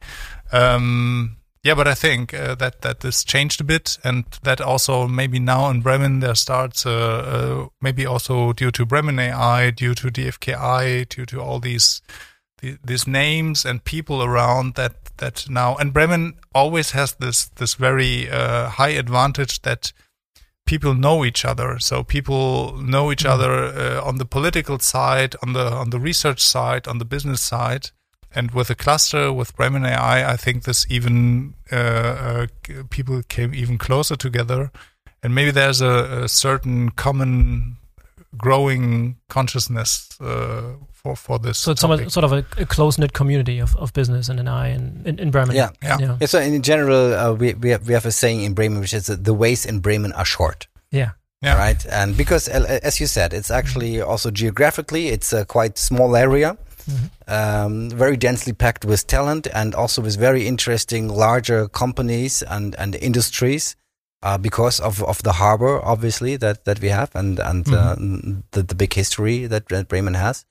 [0.51, 5.07] Um, yeah, but I think uh, that that this changed a bit, and that also
[5.07, 9.93] maybe now in Bremen there starts uh, uh, maybe also due to Bremen AI, due
[9.95, 12.01] to DFKI, due to all these
[12.61, 18.29] these names and people around that that now and Bremen always has this this very
[18.29, 19.91] uh, high advantage that
[20.73, 21.79] people know each other.
[21.79, 23.33] So people know each mm.
[23.33, 27.41] other uh, on the political side, on the on the research side, on the business
[27.41, 27.85] side
[28.35, 32.47] and with a cluster with Bremen AI, I think this even uh, uh,
[32.89, 34.71] people came even closer together,
[35.23, 37.77] and maybe there's a, a certain common
[38.37, 41.57] growing consciousness uh, for for this.
[41.57, 42.09] So it's topic.
[42.09, 45.19] sort of a, a close knit community of, of business and an eye in, in,
[45.19, 45.55] in Bremen.
[45.55, 46.17] Yeah, yeah.
[46.19, 46.27] yeah.
[46.27, 49.05] So in general, uh, we we have, we have a saying in Bremen, which is
[49.05, 50.67] that the ways in Bremen are short.
[50.91, 51.11] Yeah.
[51.41, 51.57] Yeah.
[51.57, 51.85] Right.
[51.85, 56.57] And because, as you said, it's actually also geographically, it's a quite small area.
[56.89, 57.05] Mm-hmm.
[57.27, 62.95] Um, very densely packed with talent and also with very interesting larger companies and, and
[62.95, 63.75] industries.
[64.21, 68.31] Uh, because of, of the harbor, obviously that, that we have, and and mm-hmm.
[68.31, 70.45] uh, the, the big history that, that Bremen has,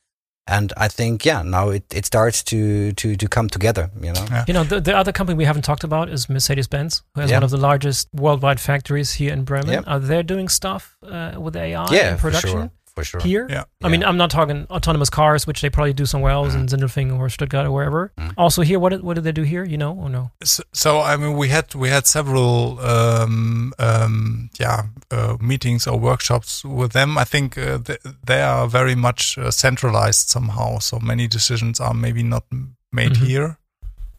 [0.49, 3.91] and I think yeah, now it, it starts to to to come together.
[4.01, 4.45] You know, yeah.
[4.49, 7.31] you know the, the other company we haven't talked about is Mercedes Benz, who has
[7.31, 7.37] yeah.
[7.37, 9.73] one of the largest worldwide factories here in Bremen.
[9.73, 9.83] Yeah.
[9.87, 12.51] Are they doing stuff uh, with AI yeah, in production?
[12.51, 13.21] For sure for sure.
[13.21, 13.65] Here, yeah.
[13.83, 16.61] I mean, I'm not talking autonomous cars, which they probably do somewhere else mm.
[16.61, 18.13] in Sindelfingen or Stuttgart or wherever.
[18.19, 18.35] Mm.
[18.37, 19.65] Also here, what what did they do here?
[19.65, 20.31] You know or no?
[20.45, 25.99] So, so I mean, we had we had several um, um, yeah uh, meetings or
[25.99, 27.19] workshops with them.
[27.19, 30.79] I think uh, they, they are very much uh, centralized somehow.
[30.79, 32.45] So many decisions are maybe not
[32.93, 33.25] made mm-hmm.
[33.25, 33.59] here,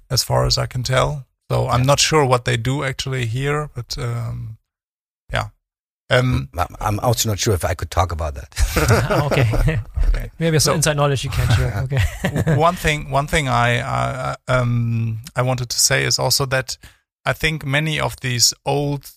[0.09, 1.25] as far as I can tell.
[1.51, 4.58] So I'm not sure what they do actually here, but um, yeah.
[6.11, 6.49] Um,
[6.81, 8.49] I'm also not sure if I could talk about that.
[9.31, 9.79] okay.
[10.07, 10.31] okay.
[10.39, 11.83] Maybe some so, inside knowledge you can share.
[11.83, 12.55] Okay.
[12.55, 16.77] one thing, one thing I uh, um, I wanted to say is also that
[17.25, 19.11] I think many of these old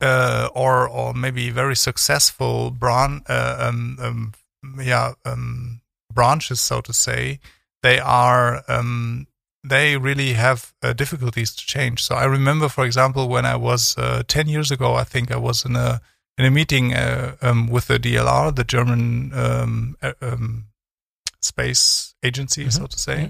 [0.00, 4.32] uh, or or maybe very successful brand uh, um, um,
[4.78, 5.80] yeah um,
[6.12, 7.40] branches, so to say,
[7.82, 9.26] they are um,
[9.64, 12.04] they really have uh, difficulties to change.
[12.04, 15.36] So I remember, for example, when I was uh, 10 years ago, I think I
[15.36, 16.00] was in a
[16.36, 20.64] in a meeting uh, um, with the DLR, the German um, um,
[21.40, 22.70] space agency, mm-hmm.
[22.70, 23.16] so to say.
[23.16, 23.26] Mm-hmm.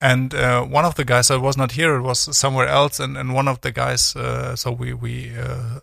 [0.00, 3.00] And uh, one of the guys, I was not here; it was somewhere else.
[3.00, 5.80] And, and one of the guys, uh, so we we uh,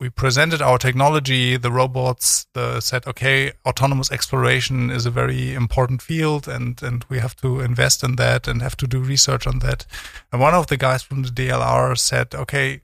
[0.00, 6.02] we presented our technology, the robots, the said, okay, autonomous exploration is a very important
[6.02, 9.60] field and, and we have to invest in that and have to do research on
[9.60, 9.86] that.
[10.32, 12.82] And one of the guys from the DLR said, okay,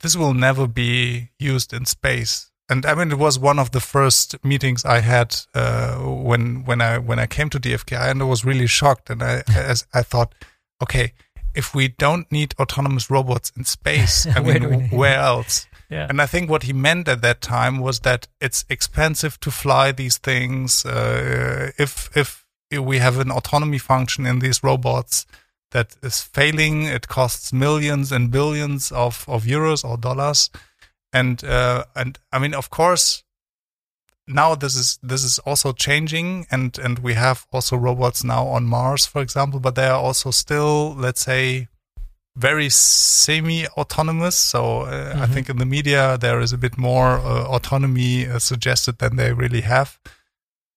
[0.00, 2.50] this will never be used in space.
[2.68, 6.80] And I mean, it was one of the first meetings I had uh, when when
[6.80, 9.10] I when I came to DFKI, and I was really shocked.
[9.10, 10.34] And I as I thought,
[10.82, 11.12] okay,
[11.54, 15.66] if we don't need autonomous robots in space, I mean, where, where else?
[15.90, 16.06] Yeah.
[16.08, 19.92] And I think what he meant at that time was that it's expensive to fly
[19.92, 20.84] these things.
[20.84, 25.26] Uh, if if we have an autonomy function in these robots
[25.70, 30.50] that is failing, it costs millions and billions of, of euros or dollars.
[31.12, 33.22] And uh, and I mean, of course,
[34.26, 38.64] now this is this is also changing and and we have also robots now on
[38.64, 41.68] mars for example but they are also still let's say
[42.36, 45.22] very semi autonomous so uh, mm-hmm.
[45.22, 49.16] i think in the media there is a bit more uh, autonomy uh, suggested than
[49.16, 49.98] they really have.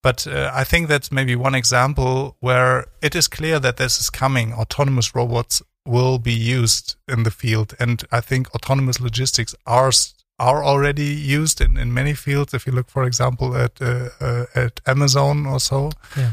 [0.03, 4.09] But uh, i think that's maybe one example where it is clear that this is
[4.09, 7.73] coming autonomous robots will be used in the field.
[7.79, 9.91] And i think autonomous logistics are
[10.39, 12.53] are already used in, in many fields.
[12.53, 15.91] If you look, for example, at uh, uh, at Amazon or so.
[16.15, 16.31] Yeah.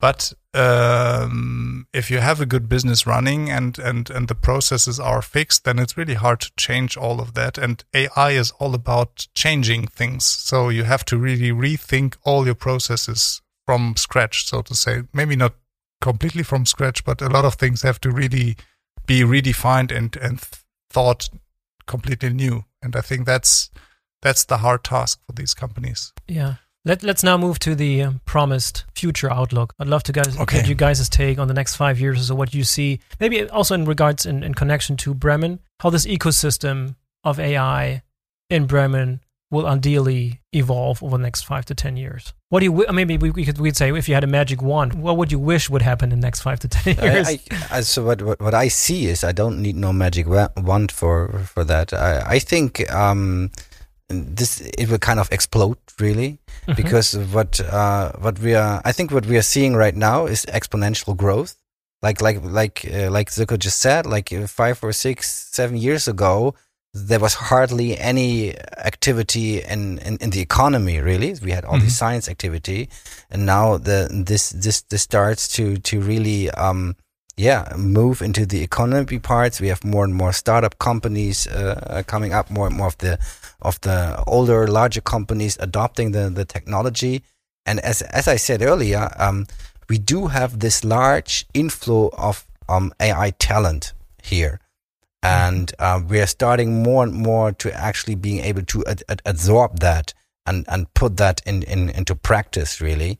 [0.00, 5.22] But um, if you have a good business running and, and, and the processes are
[5.22, 7.58] fixed, then it's really hard to change all of that.
[7.58, 10.24] And AI is all about changing things.
[10.24, 15.02] So you have to really rethink all your processes from scratch, so to say.
[15.12, 15.54] Maybe not
[16.00, 18.56] completely from scratch, but a lot of things have to really
[19.04, 20.40] be redefined and, and
[20.90, 21.28] thought
[21.86, 22.64] completely new.
[22.82, 23.70] And I think that's
[24.22, 26.12] that's the hard task for these companies.
[26.26, 26.54] Yeah.
[26.84, 29.74] Let, let's now move to the um, promised future outlook.
[29.78, 30.58] I'd love to guys, okay.
[30.60, 33.00] get you guys' take on the next five years or what you see.
[33.20, 38.02] Maybe also in regards in, in connection to Bremen, how this ecosystem of AI
[38.48, 39.20] in Bremen
[39.50, 42.32] will ideally evolve over the next five to ten years.
[42.50, 42.86] What do you?
[42.90, 45.38] Maybe we, we could we'd say if you had a magic wand, what would you
[45.38, 47.28] wish would happen in the next five to ten years?
[47.28, 47.40] I,
[47.70, 51.40] I, so what, what, what I see is I don't need no magic wand for
[51.40, 51.92] for that.
[51.92, 53.50] I I think um,
[54.08, 56.72] this it will kind of explode really mm-hmm.
[56.72, 60.46] because what uh, what we are I think what we are seeing right now is
[60.46, 61.54] exponential growth.
[62.00, 66.54] Like like like uh, like Sirko just said, like five or six seven years ago
[66.94, 71.34] there was hardly any activity in, in, in, the economy really.
[71.42, 71.84] We had all mm-hmm.
[71.84, 72.88] the science activity.
[73.30, 76.96] And now the this this this starts to to really um
[77.36, 79.60] yeah move into the economy parts.
[79.60, 83.18] We have more and more startup companies uh, coming up more and more of the
[83.60, 87.22] of the older larger companies adopting the the technology.
[87.66, 89.46] And as as i said earlier um
[89.90, 94.58] we do have this large inflow of um ai talent here
[95.22, 99.22] and uh, we are starting more and more to actually being able to ad- ad-
[99.24, 100.14] absorb that
[100.46, 103.18] and and put that in, in into practice really.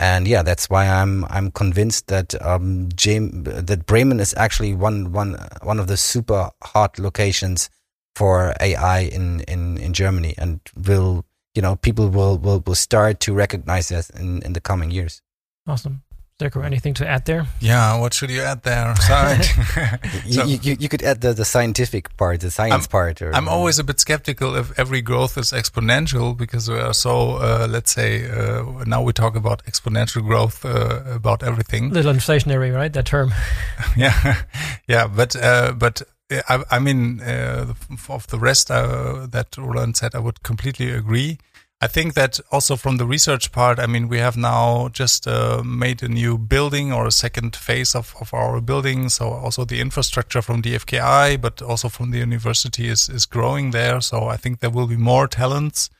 [0.00, 5.38] And yeah that's why i'm i'm convinced that um that bremen is actually one one
[5.62, 7.70] one of the super hot locations
[8.16, 11.24] for ai in in in germany and will
[11.54, 15.22] you know people will will, will start to recognize that in in the coming years.
[15.68, 16.02] Awesome
[16.42, 17.46] Dirk, anything to add there?
[17.60, 18.94] Yeah, what should you add there?
[20.26, 23.22] you, you, you, could add the, the scientific part, the science I'm, part.
[23.22, 27.36] Or, I'm always a bit skeptical if every growth is exponential because we are so,
[27.36, 31.90] uh, let's say, uh, now we talk about exponential growth uh, about everything.
[31.90, 32.92] Little inflationary, right?
[32.92, 33.32] That term.
[33.96, 34.42] yeah,
[34.88, 36.02] yeah, but uh, but
[36.48, 37.74] I, I mean, uh,
[38.08, 41.38] of the rest uh, that Roland said, I would completely agree.
[41.82, 45.64] I think that also from the research part, I mean, we have now just uh,
[45.64, 49.08] made a new building or a second phase of, of our building.
[49.08, 54.00] So also the infrastructure from DFKI, but also from the university is, is growing there.
[54.00, 55.90] So I think there will be more talents.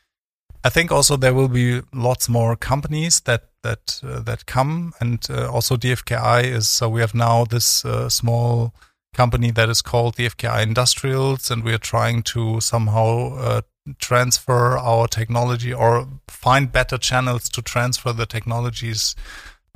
[0.62, 5.18] I think also there will be lots more companies that that uh, that come, and
[5.28, 6.68] uh, also DFKI is.
[6.68, 8.72] So we have now this uh, small
[9.14, 13.60] company that is called DFKI Industrials, and we are trying to somehow uh,
[13.98, 19.14] transfer our technology or find better channels to transfer the technologies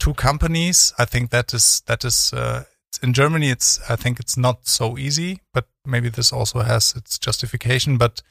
[0.01, 0.93] to companies.
[0.99, 2.65] I think that is that is uh,
[3.03, 3.51] in Germany.
[3.51, 7.99] It's I think it's not so easy, but maybe this also has its justification.
[7.99, 8.23] But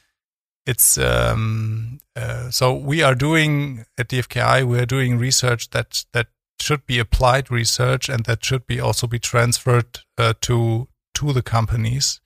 [0.66, 4.66] it's um, uh, so we are doing at DFKI.
[4.66, 6.28] We are doing research that that
[6.60, 11.42] should be applied research and that should be also be transferred uh, to to the
[11.42, 12.20] companies.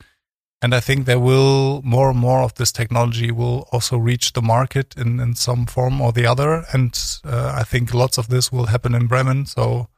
[0.63, 4.43] And I think there will more and more of this technology will also reach the
[4.43, 6.65] market in, in some form or the other.
[6.73, 9.47] And uh, I think lots of this will happen in Bremen.
[9.47, 9.89] So,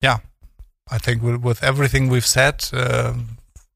[0.00, 0.18] yeah,
[0.90, 3.14] I think with, with everything we've said, uh,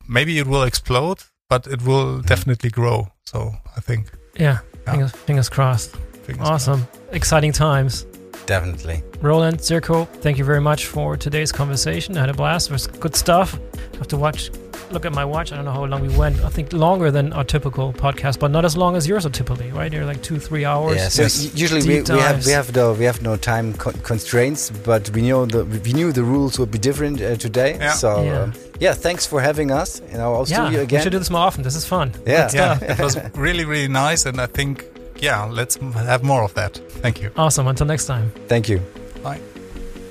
[0.08, 1.24] maybe it will explode.
[1.50, 3.08] but it will definitely grow.
[3.24, 4.06] So I think.
[4.38, 4.92] Yeah, yeah.
[4.92, 5.96] Fingers, fingers, crossed.
[6.22, 6.86] Fingers awesome.
[6.86, 7.14] Crossed.
[7.14, 8.06] Exciting times.
[8.50, 9.04] Definitely.
[9.20, 12.16] Roland, Sirko, thank you very much for today's conversation.
[12.16, 12.68] I had a blast.
[12.68, 13.56] It was good stuff.
[13.94, 14.50] I have to watch
[14.90, 15.52] look at my watch.
[15.52, 16.40] I don't know how long we went.
[16.40, 19.70] I think longer than our typical podcast, but not as long as yours are typically,
[19.70, 19.88] right?
[19.88, 20.96] They're like two, three hours.
[20.96, 21.08] Yeah.
[21.10, 21.22] So
[21.54, 25.22] usually we, we, have we have the we have no time co constraints, but we
[25.22, 27.76] know the we knew the rules would be different uh, today.
[27.76, 27.92] Yeah.
[27.92, 28.40] So yeah.
[28.40, 28.94] Um, yeah.
[28.94, 30.98] thanks for having us in our yeah, studio again.
[30.98, 31.62] We should do this more often.
[31.62, 32.12] This is fun.
[32.26, 32.50] Yeah.
[32.52, 32.78] Yeah.
[32.82, 34.86] it was really really nice, and I think
[35.22, 36.76] yeah, let's have more of that.
[37.02, 37.30] Thank you.
[37.36, 37.66] Awesome.
[37.66, 38.30] Until next time.
[38.48, 38.80] Thank you.
[39.22, 39.40] Bye.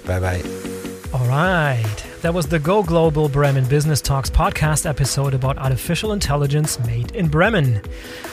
[0.06, 0.44] Bye bye.
[1.14, 2.06] All right.
[2.22, 7.30] That was the Go Global Bremen Business Talks podcast episode about artificial intelligence made in
[7.30, 7.82] Bremen.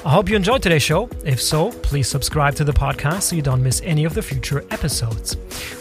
[0.05, 1.09] I hope you enjoyed today's show.
[1.25, 4.65] If so, please subscribe to the podcast so you don't miss any of the future
[4.73, 5.37] episodes.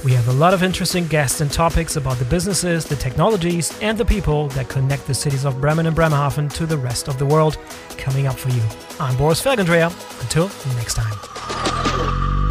[0.06, 3.97] We have a lot of interesting guests and topics about the businesses, the technologies, and
[3.97, 7.26] the people that connect the cities of Bremen and Bremerhaven to the rest of the
[7.26, 7.58] world
[7.97, 8.62] coming up for you.
[8.99, 9.91] I'm Boris Felgendreher.
[10.22, 10.45] Until
[10.76, 12.44] next time.